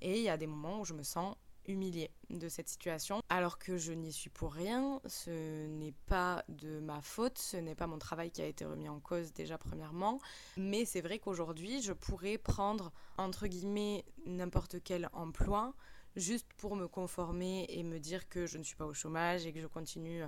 Et 0.00 0.18
il 0.18 0.22
y 0.22 0.28
a 0.28 0.36
des 0.36 0.46
moments 0.46 0.80
où 0.80 0.84
je 0.84 0.92
me 0.92 1.02
sens 1.02 1.36
humiliée 1.66 2.10
de 2.30 2.48
cette 2.48 2.68
situation, 2.68 3.22
alors 3.28 3.58
que 3.58 3.76
je 3.76 3.92
n'y 3.92 4.12
suis 4.12 4.30
pour 4.30 4.52
rien, 4.52 5.00
ce 5.06 5.66
n'est 5.66 5.94
pas 6.06 6.44
de 6.48 6.80
ma 6.80 7.00
faute, 7.00 7.38
ce 7.38 7.56
n'est 7.56 7.74
pas 7.74 7.86
mon 7.86 7.98
travail 7.98 8.30
qui 8.30 8.42
a 8.42 8.46
été 8.46 8.64
remis 8.64 8.88
en 8.88 9.00
cause 9.00 9.32
déjà 9.32 9.58
premièrement, 9.58 10.20
mais 10.56 10.84
c'est 10.84 11.00
vrai 11.00 11.18
qu'aujourd'hui 11.18 11.82
je 11.82 11.92
pourrais 11.92 12.38
prendre 12.38 12.92
entre 13.18 13.46
guillemets 13.46 14.04
n'importe 14.26 14.82
quel 14.82 15.08
emploi 15.12 15.74
juste 16.16 16.52
pour 16.56 16.76
me 16.76 16.86
conformer 16.86 17.66
et 17.68 17.82
me 17.82 17.98
dire 17.98 18.28
que 18.28 18.46
je 18.46 18.58
ne 18.58 18.62
suis 18.62 18.76
pas 18.76 18.86
au 18.86 18.94
chômage 18.94 19.46
et 19.46 19.52
que 19.52 19.60
je 19.60 19.66
continue 19.66 20.22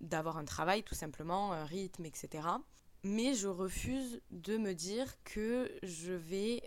d'avoir 0.00 0.36
un 0.36 0.44
travail 0.44 0.82
tout 0.82 0.94
simplement, 0.94 1.52
un 1.52 1.64
rythme, 1.64 2.04
etc. 2.04 2.46
Mais 3.02 3.34
je 3.34 3.48
refuse 3.48 4.20
de 4.30 4.58
me 4.58 4.74
dire 4.74 5.22
que 5.24 5.70
je 5.82 6.12
vais 6.12 6.62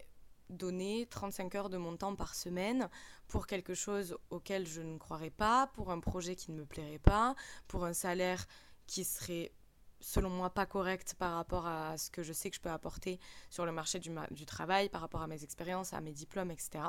donner 0.50 1.08
35 1.10 1.56
heures 1.56 1.70
de 1.70 1.78
mon 1.78 1.98
temps 1.98 2.16
par 2.16 2.36
semaine 2.36 2.90
pour 3.28 3.48
quelque 3.48 3.74
chose 3.74 4.18
auquel 4.30 4.68
je 4.68 4.82
ne 4.82 4.98
croirais 4.98 5.30
pas, 5.30 5.68
pour 5.74 5.92
un 5.92 6.00
projet 6.00 6.36
qui 6.36 6.52
ne 6.52 6.58
me 6.58 6.66
plairait 6.66 7.00
pas, 7.00 7.36
pour 7.68 7.86
un 7.86 7.94
salaire 7.94 8.46
qui 8.88 9.04
serait 9.04 9.52
selon 10.04 10.30
moi 10.30 10.50
pas 10.50 10.66
correct 10.66 11.16
par 11.18 11.36
rapport 11.36 11.66
à 11.66 11.98
ce 11.98 12.12
que 12.12 12.24
je 12.24 12.34
sais 12.34 12.50
que 12.50 12.56
je 12.58 12.62
peux 12.62 12.70
apporter 12.70 13.20
sur 13.50 13.66
le 13.66 13.72
marché 13.72 14.00
du, 14.00 14.46
travail, 14.46 14.90
par 14.90 15.02
rapport 15.02 15.22
à 15.22 15.28
mes 15.28 15.44
expériences, 15.44 15.94
à 15.94 16.02
mes 16.02 16.12
diplômes, 16.12 16.52
etc. 16.52 16.84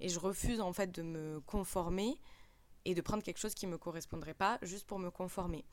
Et 0.00 0.08
je 0.08 0.18
refuse 0.18 0.60
en 0.60 0.72
fait 0.72 0.92
de 0.92 1.02
me 1.02 1.40
conformer 1.40 2.20
et 2.84 2.94
de 2.94 3.00
prendre 3.00 3.22
quelque 3.22 3.38
chose 3.38 3.54
qui 3.54 3.66
ne 3.66 3.72
me 3.72 3.78
correspondrait 3.78 4.34
pas 4.34 4.58
juste 4.62 4.86
pour 4.86 4.98
me 4.98 5.10
conformer. 5.10 5.64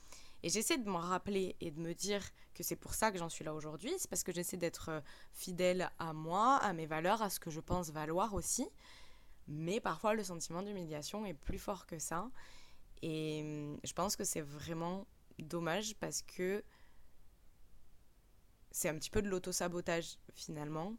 Et 0.44 0.50
j'essaie 0.50 0.78
de 0.78 0.90
m'en 0.90 1.00
rappeler 1.00 1.56
et 1.62 1.72
de 1.72 1.80
me 1.80 1.94
dire 1.94 2.22
que 2.54 2.64
c'est 2.64 2.76
pour 2.76 2.94
ça 2.94 3.12
que 3.12 3.18
j'en 3.18 3.30
suis 3.30 3.46
là 3.46 3.54
aujourd'hui. 3.54 3.94
C'est 3.98 4.10
parce 4.10 4.24
que 4.24 4.34
j'essaie 4.34 4.58
d'être 4.58 4.90
euh, 4.90 5.02
fidèle 5.32 5.90
à 6.00 6.12
moi, 6.12 6.58
à 6.58 6.74
mes 6.74 6.86
valeurs, 6.86 7.22
à 7.22 7.30
ce 7.30 7.40
que 7.40 7.50
je 7.50 7.62
pense 7.62 7.92
valoir 7.92 8.34
aussi. 8.34 8.68
Mais 9.48 9.80
parfois, 9.80 10.14
le 10.14 10.24
sentiment 10.24 10.62
d'humiliation 10.62 11.26
est 11.26 11.34
plus 11.34 11.60
fort 11.60 11.86
que 11.86 11.98
ça. 11.98 12.30
Et 13.02 13.42
hum, 13.42 13.80
je 13.86 13.94
pense 13.94 14.18
que 14.18 14.26
c'est 14.26 14.42
vraiment 14.42 15.08
dommage 15.40 15.96
parce 15.96 16.22
que 16.22 16.64
c'est 18.72 18.90
un 18.90 18.96
petit 18.96 19.10
peu 19.10 19.22
de 19.22 19.30
l'auto-sabotage 19.30 20.18
finalement. 20.34 20.94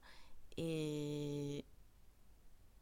Et 0.57 1.65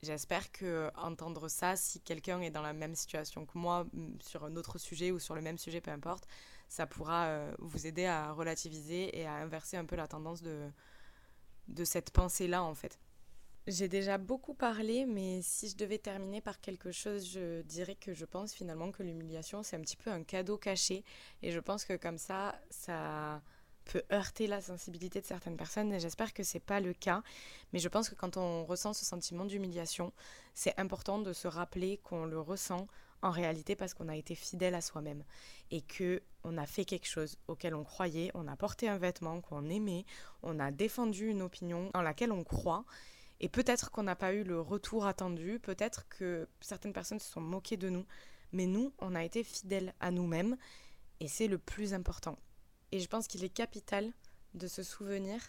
J'espère 0.03 0.51
que 0.51 0.91
entendre 0.97 1.47
ça, 1.47 1.77
si 1.77 2.01
quelqu'un 2.01 2.41
est 2.41 2.51
dans 2.51 2.61
la 2.63 2.73
même 2.73 2.97
situation 2.97 3.47
que 3.47 3.57
moi, 3.57 3.87
sur 4.21 4.45
un 4.45 4.57
autre 4.57 4.77
sujet 4.77 5.13
ou 5.13 5.21
sur 5.21 5.37
le 5.37 5.43
même 5.43 5.59
sujet, 5.59 5.81
peu 5.81 5.93
importe, 5.93 6.27
ça 6.73 6.87
pourra 6.87 7.27
euh, 7.27 7.53
vous 7.59 7.87
aider 7.87 8.07
à 8.07 8.33
relativiser 8.33 9.19
et 9.19 9.27
à 9.27 9.35
inverser 9.35 9.77
un 9.77 9.85
peu 9.85 9.95
la 9.95 10.09
tendance 10.09 10.41
de, 10.41 10.71
de 11.69 11.85
cette 11.85 12.11
pensée-là, 12.13 12.63
en 12.63 12.75
fait. 12.75 12.99
J'ai 13.67 13.89
déjà 13.89 14.17
beaucoup 14.17 14.55
parlé, 14.55 15.05
mais 15.05 15.43
si 15.43 15.69
je 15.69 15.77
devais 15.77 15.99
terminer 15.99 16.41
par 16.41 16.63
quelque 16.63 16.91
chose, 16.91 17.31
je 17.31 17.61
dirais 17.61 17.95
que 17.95 18.15
je 18.15 18.25
pense 18.25 18.55
finalement 18.55 18.91
que 18.91 19.03
l'humiliation, 19.03 19.63
c'est 19.63 19.77
un 19.77 19.83
petit 19.83 19.99
peu 19.99 20.11
un 20.11 20.23
cadeau 20.23 20.57
caché. 20.57 21.05
Et 21.43 21.51
je 21.51 21.61
pense 21.61 21.85
que 21.85 21.95
comme 21.95 22.17
ça, 22.17 22.59
ça 22.71 23.43
peut 23.85 24.03
heurter 24.11 24.47
la 24.47 24.63
sensibilité 24.63 25.21
de 25.21 25.27
certaines 25.27 25.59
personnes 25.59 25.93
et 25.93 26.01
j'espère 26.01 26.33
que 26.33 26.43
c'est 26.43 26.59
pas 26.59 26.81
le 26.81 26.95
cas. 26.95 27.23
Mais 27.75 27.81
je 27.81 27.89
pense 27.89 28.09
que 28.09 28.15
quand 28.15 28.39
on 28.39 28.65
ressent 28.65 28.95
ce 28.95 29.05
sentiment 29.05 29.45
d'humiliation, 29.45 30.11
c'est 30.55 30.79
important 30.81 31.19
de 31.19 31.35
se 31.35 31.49
rappeler 31.49 31.99
qu'on 31.99 32.25
le 32.25 32.41
ressent 32.41 32.87
en 33.23 33.31
réalité 33.31 33.77
parce 33.77 33.95
qu'on 33.95 34.09
a 34.09 34.17
été 34.17 34.35
fidèle 34.35 34.75
à 34.75 34.81
soi-même 34.81 35.25
et 35.71 35.81
que 35.81 36.23
on 36.45 36.59
a 36.59 36.67
fait 36.67 36.85
quelque 36.85 37.07
chose 37.07 37.39
auquel 37.49 37.75
on 37.75 37.85
croyait, 37.85 38.31
on 38.35 38.49
a 38.49 38.57
porté 38.57 38.89
un 38.89 38.99
vêtement 38.99 39.41
qu'on 39.41 39.69
aimait, 39.71 40.05
on 40.43 40.59
a 40.59 40.71
défendu 40.71 41.29
une 41.29 41.43
opinion 41.43 41.91
en 41.95 42.03
laquelle 42.03 42.33
on 42.33 42.45
croit 42.45 42.85
et 43.41 43.49
peut-être 43.49 43.91
qu'on 43.91 44.03
n'a 44.03 44.17
pas 44.17 44.35
eu 44.35 44.45
le 44.45 44.61
retour 44.61 45.07
attendu, 45.07 45.59
peut-être 45.61 46.09
que 46.09 46.49
certaines 46.61 46.93
personnes 46.93 47.21
se 47.21 47.31
sont 47.31 47.41
moquées 47.41 47.77
de 47.77 47.89
nous, 47.89 48.07
mais 48.53 48.67
nous, 48.67 48.93
on 48.99 49.15
a 49.15 49.25
été 49.25 49.43
fidèles 49.45 49.95
à 50.01 50.11
nous-mêmes 50.11 50.57
et 51.21 51.29
c'est 51.29 51.49
le 51.49 51.59
plus 51.59 51.95
important. 51.95 52.39
Et 52.91 53.01
je 53.01 53.09
pense 53.09 53.27
qu'il 53.27 53.45
est 53.45 53.49
capital 53.49 54.13
de 54.55 54.67
se 54.67 54.83
souvenir 54.83 55.41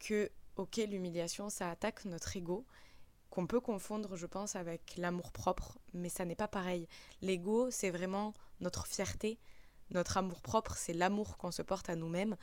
que 0.00 0.30
ok, 0.56 0.76
l'humiliation, 0.88 1.48
ça 1.48 1.70
attaque 1.70 2.04
notre 2.04 2.36
ego, 2.36 2.66
qu'on 3.30 3.46
peut 3.46 3.60
confondre, 3.60 4.16
je 4.16 4.26
pense, 4.26 4.56
avec 4.56 4.96
l'amour-propre, 4.96 5.78
mais 5.94 6.08
ça 6.08 6.24
n'est 6.24 6.34
pas 6.34 6.48
pareil. 6.48 6.88
L'ego, 7.22 7.70
c'est 7.70 7.90
vraiment 7.90 8.32
notre 8.60 8.86
fierté, 8.86 9.38
notre 9.90 10.16
amour-propre, 10.16 10.74
c'est 10.76 10.92
l'amour 10.92 11.36
qu'on 11.38 11.50
se 11.50 11.62
porte 11.62 11.88
à 11.88 11.96
nous-mêmes, 11.96 12.36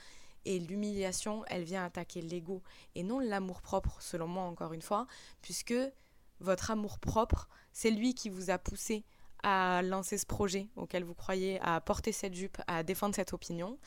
et 0.46 0.60
l'humiliation, 0.60 1.44
elle 1.48 1.64
vient 1.64 1.84
attaquer 1.84 2.22
l'ego, 2.22 2.64
et 2.96 3.04
non 3.04 3.20
l'amour-propre, 3.20 4.02
selon 4.02 4.28
moi, 4.28 4.44
encore 4.44 4.74
une 4.74 4.82
fois, 4.82 5.08
puisque 5.42 5.76
votre 6.40 6.72
amour-propre, 6.72 7.50
c'est 7.74 7.92
lui 7.92 8.14
qui 8.14 8.30
vous 8.30 8.50
a 8.50 8.58
poussé 8.58 9.04
à 9.44 9.82
lancer 9.82 10.18
ce 10.18 10.26
projet 10.26 10.68
auquel 10.76 11.04
vous 11.04 11.14
croyez, 11.14 11.60
à 11.62 11.80
porter 11.82 12.12
cette 12.12 12.34
jupe, 12.34 12.58
à 12.68 12.84
défendre 12.84 13.16
cette 13.16 13.34
opinion. 13.34 13.78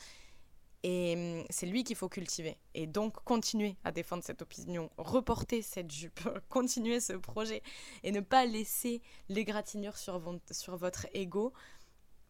Et 0.83 1.13
hum, 1.15 1.45
c'est 1.49 1.67
lui 1.67 1.83
qu'il 1.83 1.95
faut 1.95 2.09
cultiver. 2.09 2.57
Et 2.73 2.87
donc 2.87 3.23
continuer 3.23 3.75
à 3.83 3.91
défendre 3.91 4.23
cette 4.23 4.41
opinion, 4.41 4.89
reporter 4.97 5.61
cette 5.61 5.91
jupe, 5.91 6.21
continuer 6.49 6.99
ce 6.99 7.13
projet 7.13 7.61
et 8.03 8.11
ne 8.11 8.19
pas 8.19 8.45
laisser 8.45 9.01
l'égratignure 9.29 9.97
sur, 9.97 10.21
sur 10.51 10.77
votre 10.77 11.07
ego 11.13 11.53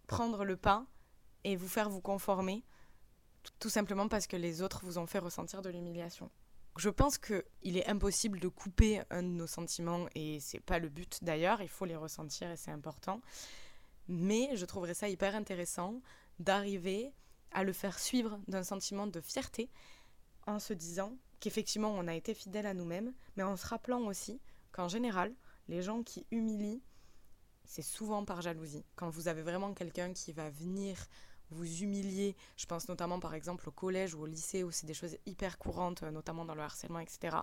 prendre 0.08 0.44
le 0.44 0.58
pas 0.58 0.86
et 1.46 1.56
vous 1.56 1.70
faire 1.70 1.90
vous 1.90 2.02
conformer, 2.02 2.66
tout 3.60 3.70
simplement 3.70 4.10
parce 4.10 4.28
que 4.28 4.36
les 4.36 4.62
autres 4.62 4.82
vous 4.84 4.98
ont 4.98 5.08
fait 5.08 5.20
ressentir 5.20 5.62
de 5.62 5.70
l'humiliation. 5.70 6.30
Je 6.78 6.90
pense 6.90 7.18
qu'il 7.18 7.78
est 7.78 7.88
impossible 7.88 8.40
de 8.40 8.48
couper 8.48 9.02
un 9.10 9.24
de 9.24 9.30
nos 9.30 9.48
sentiments 9.48 10.08
et 10.16 10.40
c'est 10.40 10.60
pas 10.60 10.80
le 10.80 10.90
but 10.90 11.20
d'ailleurs, 11.22 11.62
il 11.62 11.70
faut 11.70 11.86
les 11.86 11.96
ressentir 11.96 12.50
et 12.52 12.58
c'est 12.58 12.72
important. 12.72 13.22
Mais 14.08 14.50
je 14.56 14.66
trouverais 14.66 14.94
ça 14.94 15.08
hyper 15.10 15.36
intéressant 15.36 16.02
d'arriver 16.40 17.14
à 17.52 17.64
le 17.64 17.74
faire 17.74 18.00
suivre 18.00 18.40
d'un 18.48 18.64
sentiment 18.64 19.08
de 19.08 19.22
fierté 19.22 19.70
en 20.48 20.60
se 20.60 20.74
disant 20.74 21.16
qu'effectivement 21.40 21.92
on 21.92 22.08
a 22.08 22.16
été 22.16 22.34
fidèle 22.34 22.66
à 22.66 22.74
nous-mêmes, 22.74 23.14
mais 23.36 23.44
en 23.44 23.58
se 23.58 23.68
rappelant 23.68 24.02
aussi 24.02 24.40
qu'en 24.72 24.88
général, 24.88 25.34
les 25.68 25.82
gens 25.82 26.04
qui 26.04 26.26
humilient, 26.32 26.82
c'est 27.66 27.82
souvent 27.82 28.26
par 28.26 28.42
jalousie. 28.42 28.86
Quand 28.96 29.10
vous 29.10 29.28
avez 29.28 29.42
vraiment 29.42 29.74
quelqu'un 29.74 30.14
qui 30.14 30.34
va 30.34 30.50
venir 30.50 30.98
vous 31.52 31.82
humilier, 31.82 32.36
je 32.58 32.66
pense 32.66 32.88
notamment 32.88 33.20
par 33.20 33.34
exemple 33.34 33.68
au 33.68 33.72
collège 33.72 34.16
ou 34.16 34.22
au 34.22 34.26
lycée 34.26 34.64
où 34.64 34.72
c'est 34.72 34.86
des 34.88 34.94
choses 34.94 35.18
hyper 35.26 35.58
courantes, 35.58 36.02
notamment 36.04 36.46
dans 36.46 36.56
le 36.56 36.62
harcèlement, 36.62 37.00
etc. 37.00 37.38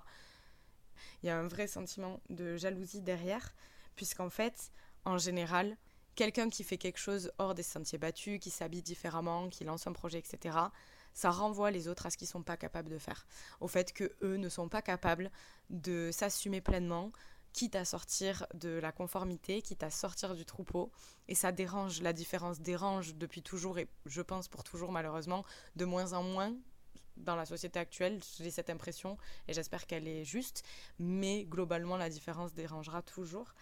Il 1.22 1.26
y 1.26 1.30
a 1.30 1.38
un 1.38 1.46
vrai 1.46 1.66
sentiment 1.66 2.20
de 2.30 2.56
jalousie 2.56 3.02
derrière, 3.02 3.54
puisqu'en 3.96 4.30
fait, 4.30 4.72
en 5.04 5.18
général, 5.18 5.76
quelqu'un 6.18 6.48
qui 6.50 6.64
fait 6.64 6.78
quelque 6.78 6.98
chose 6.98 7.30
hors 7.38 7.54
des 7.54 7.62
sentiers 7.62 7.96
battus, 7.96 8.40
qui 8.40 8.50
s'habille 8.50 8.82
différemment, 8.82 9.48
qui 9.48 9.62
lance 9.62 9.86
un 9.86 9.92
projet, 9.92 10.18
etc., 10.18 10.58
ça 11.14 11.30
renvoie 11.30 11.70
les 11.70 11.86
autres 11.86 12.06
à 12.06 12.10
ce 12.10 12.16
qu'ils 12.16 12.26
ne 12.26 12.32
sont 12.32 12.42
pas 12.42 12.56
capables 12.56 12.88
de 12.88 12.98
faire. 12.98 13.24
Au 13.60 13.68
fait 13.68 13.92
que 13.92 14.10
eux 14.22 14.36
ne 14.36 14.48
sont 14.48 14.68
pas 14.68 14.82
capables 14.82 15.30
de 15.70 16.10
s'assumer 16.12 16.60
pleinement, 16.60 17.12
quitte 17.52 17.76
à 17.76 17.84
sortir 17.84 18.46
de 18.54 18.80
la 18.80 18.90
conformité, 18.90 19.62
quitte 19.62 19.84
à 19.84 19.90
sortir 19.90 20.34
du 20.34 20.44
troupeau. 20.44 20.90
Et 21.28 21.36
ça 21.36 21.52
dérange, 21.52 22.02
la 22.02 22.12
différence 22.12 22.58
dérange 22.58 23.14
depuis 23.14 23.42
toujours, 23.42 23.78
et 23.78 23.86
je 24.04 24.20
pense 24.20 24.48
pour 24.48 24.64
toujours 24.64 24.90
malheureusement, 24.90 25.44
de 25.76 25.84
moins 25.84 26.14
en 26.14 26.24
moins 26.24 26.52
dans 27.16 27.36
la 27.36 27.46
société 27.46 27.78
actuelle. 27.78 28.20
J'ai 28.40 28.50
cette 28.50 28.70
impression, 28.70 29.18
et 29.46 29.52
j'espère 29.52 29.86
qu'elle 29.86 30.08
est 30.08 30.24
juste, 30.24 30.64
mais 30.98 31.44
globalement 31.44 31.96
la 31.96 32.10
différence 32.10 32.54
dérangera 32.54 33.02
toujours. 33.02 33.54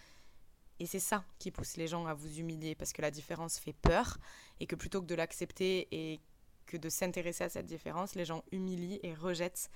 Et 0.78 0.86
c'est 0.86 1.00
ça 1.00 1.24
qui 1.38 1.50
pousse 1.50 1.76
les 1.76 1.88
gens 1.88 2.06
à 2.06 2.14
vous 2.14 2.38
humilier, 2.38 2.74
parce 2.74 2.92
que 2.92 3.02
la 3.02 3.10
différence 3.10 3.58
fait 3.58 3.72
peur, 3.72 4.18
et 4.60 4.66
que 4.66 4.76
plutôt 4.76 5.00
que 5.00 5.06
de 5.06 5.14
l'accepter 5.14 5.88
et 5.90 6.20
que 6.66 6.76
de 6.76 6.88
s'intéresser 6.88 7.44
à 7.44 7.48
cette 7.48 7.66
différence, 7.66 8.14
les 8.14 8.24
gens 8.24 8.42
humilient 8.52 9.00
et 9.02 9.14
rejettent 9.14 9.70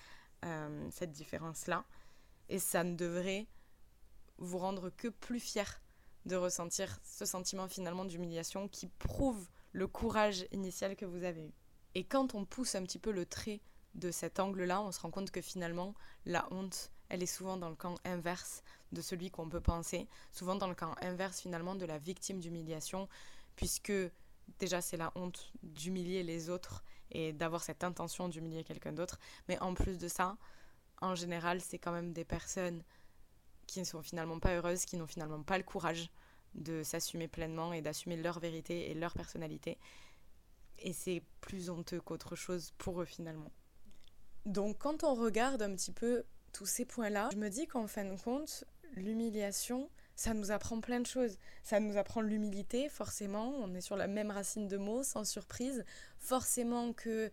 euh, 0.44 0.88
cette 0.90 1.12
différence-là. 1.12 1.84
Et 2.48 2.58
ça 2.58 2.84
ne 2.84 2.96
devrait 2.96 3.46
vous 4.38 4.58
rendre 4.58 4.90
que 4.90 5.08
plus 5.08 5.40
fier 5.40 5.80
de 6.26 6.36
ressentir 6.36 6.98
ce 7.02 7.24
sentiment 7.24 7.68
finalement 7.68 8.04
d'humiliation 8.04 8.68
qui 8.68 8.86
prouve 8.86 9.48
le 9.72 9.86
courage 9.86 10.46
initial 10.52 10.96
que 10.96 11.04
vous 11.04 11.24
avez 11.24 11.46
eu. 11.46 11.54
Et 11.94 12.04
quand 12.04 12.34
on 12.34 12.44
pousse 12.44 12.74
un 12.74 12.82
petit 12.82 12.98
peu 12.98 13.10
le 13.10 13.24
trait 13.26 13.60
de 13.94 14.10
cet 14.10 14.38
angle-là, 14.38 14.80
on 14.82 14.92
se 14.92 15.00
rend 15.00 15.10
compte 15.10 15.30
que 15.30 15.40
finalement, 15.40 15.94
la 16.24 16.46
honte, 16.52 16.92
elle 17.10 17.22
est 17.22 17.26
souvent 17.26 17.56
dans 17.56 17.68
le 17.68 17.74
camp 17.74 17.96
inverse 18.04 18.62
de 18.92 19.02
celui 19.02 19.30
qu'on 19.30 19.48
peut 19.48 19.60
penser, 19.60 20.08
souvent 20.32 20.54
dans 20.54 20.68
le 20.68 20.74
camp 20.74 20.94
inverse 21.02 21.40
finalement 21.40 21.74
de 21.74 21.84
la 21.84 21.98
victime 21.98 22.40
d'humiliation, 22.40 23.08
puisque 23.56 23.92
déjà 24.58 24.80
c'est 24.80 24.96
la 24.96 25.12
honte 25.14 25.52
d'humilier 25.62 26.22
les 26.22 26.50
autres 26.50 26.84
et 27.10 27.32
d'avoir 27.32 27.62
cette 27.62 27.84
intention 27.84 28.28
d'humilier 28.28 28.64
quelqu'un 28.64 28.92
d'autre, 28.92 29.18
mais 29.48 29.58
en 29.60 29.74
plus 29.74 29.98
de 29.98 30.08
ça, 30.08 30.36
en 31.00 31.14
général, 31.14 31.60
c'est 31.60 31.78
quand 31.78 31.92
même 31.92 32.12
des 32.12 32.24
personnes 32.24 32.82
qui 33.66 33.80
ne 33.80 33.84
sont 33.84 34.02
finalement 34.02 34.38
pas 34.38 34.54
heureuses, 34.54 34.84
qui 34.84 34.96
n'ont 34.96 35.06
finalement 35.06 35.42
pas 35.42 35.58
le 35.58 35.64
courage 35.64 36.10
de 36.54 36.82
s'assumer 36.82 37.28
pleinement 37.28 37.72
et 37.72 37.82
d'assumer 37.82 38.16
leur 38.16 38.40
vérité 38.40 38.90
et 38.90 38.94
leur 38.94 39.14
personnalité. 39.14 39.78
Et 40.78 40.92
c'est 40.92 41.22
plus 41.40 41.70
honteux 41.70 42.00
qu'autre 42.00 42.36
chose 42.36 42.72
pour 42.78 43.00
eux 43.00 43.04
finalement. 43.04 43.50
Donc 44.46 44.78
quand 44.78 45.04
on 45.04 45.14
regarde 45.14 45.62
un 45.62 45.74
petit 45.74 45.92
peu 45.92 46.24
tous 46.52 46.66
ces 46.66 46.84
points-là, 46.84 47.30
je 47.32 47.38
me 47.38 47.48
dis 47.48 47.66
qu'en 47.66 47.86
fin 47.86 48.04
de 48.04 48.16
compte, 48.20 48.64
l'humiliation, 48.94 49.90
ça 50.16 50.34
nous 50.34 50.50
apprend 50.50 50.80
plein 50.80 51.00
de 51.00 51.06
choses. 51.06 51.38
Ça 51.62 51.80
nous 51.80 51.96
apprend 51.96 52.20
l'humilité, 52.20 52.88
forcément. 52.88 53.54
On 53.62 53.74
est 53.74 53.80
sur 53.80 53.96
la 53.96 54.06
même 54.06 54.30
racine 54.30 54.68
de 54.68 54.76
mots, 54.76 55.02
sans 55.02 55.24
surprise. 55.24 55.84
Forcément 56.18 56.92
que 56.92 57.30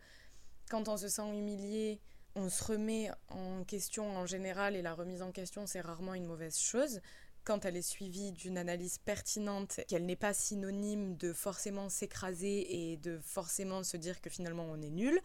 quand 0.69 0.87
on 0.87 0.97
se 0.97 1.09
sent 1.09 1.29
humilié, 1.33 1.99
on 2.35 2.49
se 2.49 2.63
remet 2.63 3.09
en 3.29 3.63
question 3.63 4.15
en 4.15 4.25
général 4.25 4.75
et 4.75 4.81
la 4.81 4.93
remise 4.93 5.21
en 5.21 5.31
question, 5.31 5.65
c'est 5.65 5.81
rarement 5.81 6.13
une 6.13 6.25
mauvaise 6.25 6.57
chose. 6.57 7.01
Quand 7.43 7.65
elle 7.65 7.77
est 7.77 7.81
suivie 7.81 8.31
d'une 8.31 8.57
analyse 8.57 8.99
pertinente, 8.99 9.79
qu'elle 9.87 10.05
n'est 10.05 10.15
pas 10.15 10.33
synonyme 10.33 11.17
de 11.17 11.33
forcément 11.33 11.89
s'écraser 11.89 12.91
et 12.91 12.97
de 12.97 13.19
forcément 13.19 13.83
se 13.83 13.97
dire 13.97 14.21
que 14.21 14.29
finalement 14.29 14.67
on 14.69 14.81
est 14.81 14.89
nul. 14.89 15.19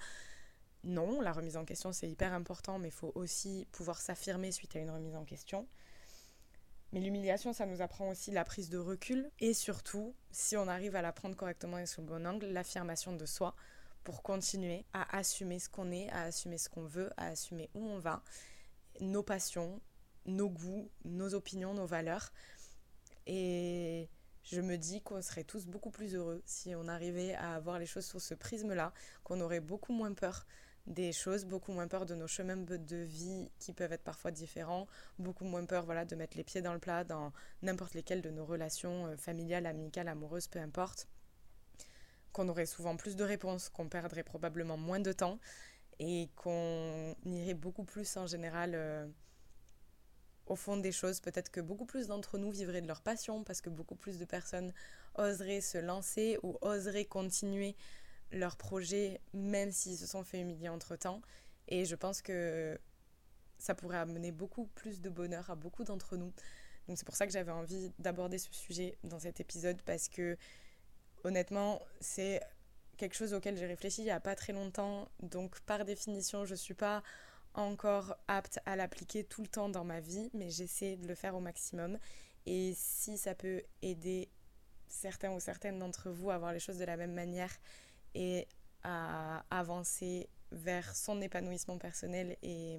Non, 0.85 1.21
la 1.21 1.33
remise 1.33 1.57
en 1.57 1.65
question 1.65 1.93
c'est 1.93 2.09
hyper 2.09 2.33
important, 2.33 2.79
mais 2.79 2.89
il 2.89 2.95
faut 2.95 3.13
aussi 3.15 3.67
pouvoir 3.73 4.01
s'affirmer 4.01 4.51
suite 4.53 4.75
à 4.77 4.81
une 4.81 4.91
remise 4.91 5.15
en 5.15 5.25
question. 5.25 5.67
Mais 6.93 7.01
l'humiliation, 7.01 7.55
ça 7.55 7.65
nous 7.65 7.81
apprend 7.81 8.11
aussi 8.11 8.31
la 8.33 8.45
prise 8.45 8.69
de 8.69 8.77
recul 8.77 9.31
et 9.39 9.55
surtout, 9.55 10.15
si 10.31 10.57
on 10.59 10.69
arrive 10.69 10.95
à 10.95 11.01
la 11.01 11.13
prendre 11.13 11.37
correctement 11.37 11.79
et 11.79 11.87
sous 11.87 12.03
le 12.03 12.07
bon 12.07 12.27
angle, 12.27 12.47
l'affirmation 12.47 13.15
de 13.15 13.25
soi 13.25 13.55
pour 14.05 14.23
continuer 14.23 14.85
à 14.93 15.17
assumer 15.17 15.59
ce 15.59 15.71
qu'on 15.71 15.91
est, 15.91 16.11
à 16.11 16.23
assumer 16.23 16.59
ce 16.59 16.69
qu'on 16.69 16.85
veut, 16.85 17.11
à 17.17 17.29
assumer 17.29 17.71
où 17.75 17.81
on 17.81 17.99
va, 17.99 18.23
nos 19.01 19.23
passions, 19.23 19.81
nos 20.27 20.51
goûts, 20.51 20.91
nos 21.05 21.33
opinions, 21.33 21.73
nos 21.73 21.87
valeurs. 21.87 22.31
Et 23.27 24.11
je 24.43 24.61
me 24.61 24.77
dis 24.77 25.01
qu'on 25.01 25.23
serait 25.23 25.45
tous 25.45 25.67
beaucoup 25.67 25.91
plus 25.91 26.15
heureux 26.15 26.43
si 26.45 26.75
on 26.75 26.89
arrivait 26.89 27.35
à 27.35 27.59
voir 27.61 27.79
les 27.79 27.87
choses 27.87 28.05
sous 28.05 28.21
ce 28.21 28.35
prisme-là, 28.35 28.93
qu'on 29.25 29.41
aurait 29.41 29.61
beaucoup 29.61 29.93
moins 29.93 30.13
peur 30.13 30.47
des 30.87 31.13
choses, 31.13 31.45
beaucoup 31.45 31.73
moins 31.73 31.87
peur 31.87 32.07
de 32.07 32.15
nos 32.15 32.27
chemins 32.27 32.57
de 32.57 32.97
vie 32.97 33.51
qui 33.59 33.73
peuvent 33.73 33.93
être 33.93 34.03
parfois 34.03 34.31
différents, 34.31 34.87
beaucoup 35.19 35.45
moins 35.45 35.65
peur 35.65 35.85
voilà, 35.85 36.05
de 36.05 36.17
mettre 36.17 36.37
les 36.37 36.45
pieds 36.45 36.61
dans 36.61 36.73
le 36.73 36.81
plat 36.81 37.05
dans 37.05 37.33
n'importe 37.63 37.95
lesquelles 37.95 38.23
de 38.23 38.31
nos 38.31 38.45
relations 38.45 39.07
euh, 39.07 39.17
familiales, 39.17 39.67
amicales, 39.67 40.09
amoureuses, 40.09 40.49
peu 40.49 40.59
importe, 40.59 41.07
qu'on 42.33 42.49
aurait 42.49 42.67
souvent 42.67 42.97
plus 42.97 43.15
de 43.15 43.25
réponses, 43.25 43.69
qu'on 43.69 43.89
perdrait 43.89 44.25
probablement 44.25 44.77
moins 44.77 45.01
de 45.01 45.13
temps 45.13 45.39
et 45.99 46.29
qu'on 46.35 47.15
irait 47.27 47.55
beaucoup 47.55 47.85
plus 47.85 48.17
en 48.17 48.27
général 48.27 48.73
euh, 48.75 49.07
au 50.47 50.57
fond 50.57 50.77
des 50.77 50.93
choses. 50.93 51.21
Peut-être 51.21 51.51
que 51.51 51.61
beaucoup 51.61 51.87
plus 51.87 52.09
d'entre 52.09 52.39
nous 52.39 52.51
vivraient 52.51 52.83
de 52.83 52.89
leur 52.89 53.03
passion 53.03 53.45
parce 53.45 53.61
que 53.61 53.71
beaucoup 53.71 53.95
plus 53.95 54.19
de 54.19 54.25
personnes 54.25 54.73
oseraient 55.15 55.61
se 55.61 55.79
lancer 55.79 56.39
ou 56.43 56.59
oseraient 56.61 57.05
continuer 57.05 57.77
leur 58.33 58.57
projet, 58.57 59.21
même 59.33 59.71
s'ils 59.71 59.99
se 59.99 60.07
sont 60.07 60.25
fait 60.25 60.41
humilier 60.41 60.69
entre-temps. 60.69 61.21
Et 61.69 61.85
je 61.85 61.95
pense 61.95 62.23
que 62.23 62.79
ça 63.59 63.75
pourrait 63.75 63.99
amener 63.99 64.33
beaucoup 64.33 64.67
plus 64.75 65.01
de 65.01 65.09
bonheur 65.09 65.51
à 65.51 65.55
beaucoup 65.55 65.85
d'entre 65.85 66.17
nous. 66.17 66.33
Donc 66.89 66.99
c'est 66.99 67.05
pour 67.05 67.17
ça 67.17 67.27
que 67.27 67.33
j'avais 67.33 67.53
envie 67.53 67.93
d'aborder 67.99 68.39
ce 68.39 68.53
sujet 68.53 68.99
dans 69.05 69.21
cet 69.21 69.41
épisode 69.41 69.81
parce 69.83 70.09
que 70.09 70.37
honnêtement, 71.25 71.81
c'est 72.01 72.41
quelque 72.97 73.15
chose 73.15 73.35
auquel 73.35 73.57
j'ai 73.57 73.67
réfléchi 73.67 74.03
il 74.03 74.07
n'y 74.07 74.11
a 74.11 74.21
pas 74.21 74.35
très 74.35 74.53
longtemps. 74.53 75.09
Donc 75.21 75.61
par 75.61 75.85
définition, 75.85 76.45
je 76.45 76.53
ne 76.53 76.57
suis 76.57 76.75
pas 76.75 77.03
encore 77.55 78.17
apte 78.29 78.59
à 78.67 78.77
l'appliquer 78.77 79.25
tout 79.25 79.43
le 79.43 79.49
temps 79.49 79.69
dans 79.69 79.85
ma 79.85 80.01
vie, 80.01 80.31
mais 80.35 80.51
j'essaie 80.51 80.97
de 80.97 81.07
le 81.07 81.15
faire 81.15 81.37
au 81.37 81.41
maximum. 81.41 81.99
Et 82.47 82.73
si 82.75 83.17
ça 83.19 83.35
peut 83.35 83.63
aider 83.83 84.29
certains 84.89 85.31
ou 85.33 85.41
certaines 85.41 85.79
d'entre 85.79 86.11
vous 86.11 86.31
à 86.31 86.39
voir 86.39 86.53
les 86.53 86.61
choses 86.61 86.79
de 86.79 86.85
la 86.85 86.97
même 86.97 87.13
manière 87.13 87.53
et 88.15 88.47
à 88.83 89.45
avancer 89.51 90.29
vers 90.51 90.95
son 90.95 91.21
épanouissement 91.21 91.79
personnel 91.79 92.37
et 92.43 92.79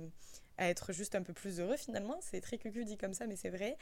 à 0.57 0.69
être 0.69 0.93
juste 0.93 1.15
un 1.15 1.23
peu 1.23 1.33
plus 1.33 1.59
heureux 1.59 1.77
finalement. 1.77 2.17
C'est 2.21 2.41
très 2.41 2.57
cucu 2.57 2.85
dit 2.85 2.97
comme 2.97 3.13
ça, 3.13 3.25
mais 3.27 3.35
c'est 3.35 3.49
vrai. 3.49 3.77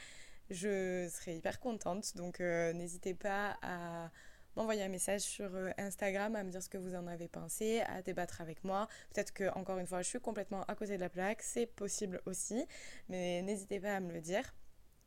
Je 0.50 1.08
serais 1.08 1.36
hyper 1.36 1.60
contente. 1.60 2.16
Donc 2.16 2.40
euh, 2.40 2.72
n'hésitez 2.72 3.14
pas 3.14 3.58
à 3.62 4.10
m'envoyer 4.56 4.82
un 4.82 4.88
message 4.88 5.22
sur 5.22 5.54
euh, 5.54 5.70
Instagram 5.78 6.36
à 6.36 6.42
me 6.42 6.50
dire 6.50 6.62
ce 6.62 6.68
que 6.68 6.78
vous 6.78 6.94
en 6.94 7.06
avez 7.06 7.28
pensé, 7.28 7.80
à 7.82 8.02
débattre 8.02 8.40
avec 8.40 8.64
moi. 8.64 8.88
Peut-être 9.12 9.32
que, 9.32 9.48
encore 9.56 9.78
une 9.78 9.86
fois, 9.86 10.02
je 10.02 10.08
suis 10.08 10.20
complètement 10.20 10.62
à 10.64 10.74
côté 10.74 10.96
de 10.96 11.00
la 11.00 11.08
plaque, 11.08 11.42
c'est 11.42 11.66
possible 11.66 12.20
aussi, 12.26 12.66
mais 13.08 13.42
n'hésitez 13.42 13.80
pas 13.80 13.96
à 13.96 14.00
me 14.00 14.12
le 14.12 14.20
dire. 14.20 14.54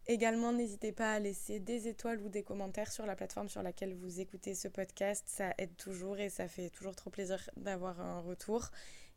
Également, 0.07 0.53
n'hésitez 0.53 0.91
pas 0.91 1.13
à 1.13 1.19
laisser 1.19 1.59
des 1.59 1.87
étoiles 1.87 2.21
ou 2.21 2.29
des 2.29 2.43
commentaires 2.43 2.91
sur 2.91 3.05
la 3.05 3.15
plateforme 3.15 3.49
sur 3.49 3.63
laquelle 3.63 3.95
vous 3.95 4.19
écoutez 4.19 4.53
ce 4.53 4.67
podcast. 4.67 5.23
Ça 5.27 5.53
aide 5.57 5.75
toujours 5.77 6.19
et 6.19 6.29
ça 6.29 6.47
fait 6.47 6.69
toujours 6.69 6.95
trop 6.95 7.09
plaisir 7.09 7.39
d'avoir 7.57 7.99
un 7.99 8.19
retour 8.19 8.69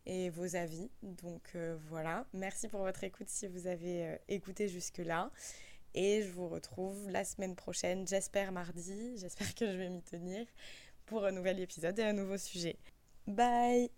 et 0.07 0.31
vos 0.31 0.57
avis. 0.57 0.90
Donc 1.03 1.42
euh, 1.55 1.77
voilà, 1.88 2.24
merci 2.33 2.68
pour 2.68 2.81
votre 2.81 3.05
écoute 3.05 3.29
si 3.29 3.46
vous 3.46 3.66
avez 3.66 4.07
euh, 4.07 4.16
écouté 4.29 4.68
jusque-là. 4.68 5.31
Et 5.94 6.22
je 6.22 6.31
vous 6.31 6.48
retrouve 6.48 7.11
la 7.11 7.24
semaine 7.24 7.55
prochaine, 7.55 8.07
j'espère 8.07 8.53
mardi, 8.53 9.16
j'espère 9.18 9.55
que 9.55 9.66
je 9.66 9.77
vais 9.77 9.90
m'y 9.90 10.03
tenir, 10.03 10.46
pour 11.07 11.24
un 11.24 11.33
nouvel 11.33 11.61
épisode 11.61 11.98
et 11.98 12.05
un 12.05 12.12
nouveau 12.12 12.38
sujet. 12.38 12.77
Bye 13.27 13.90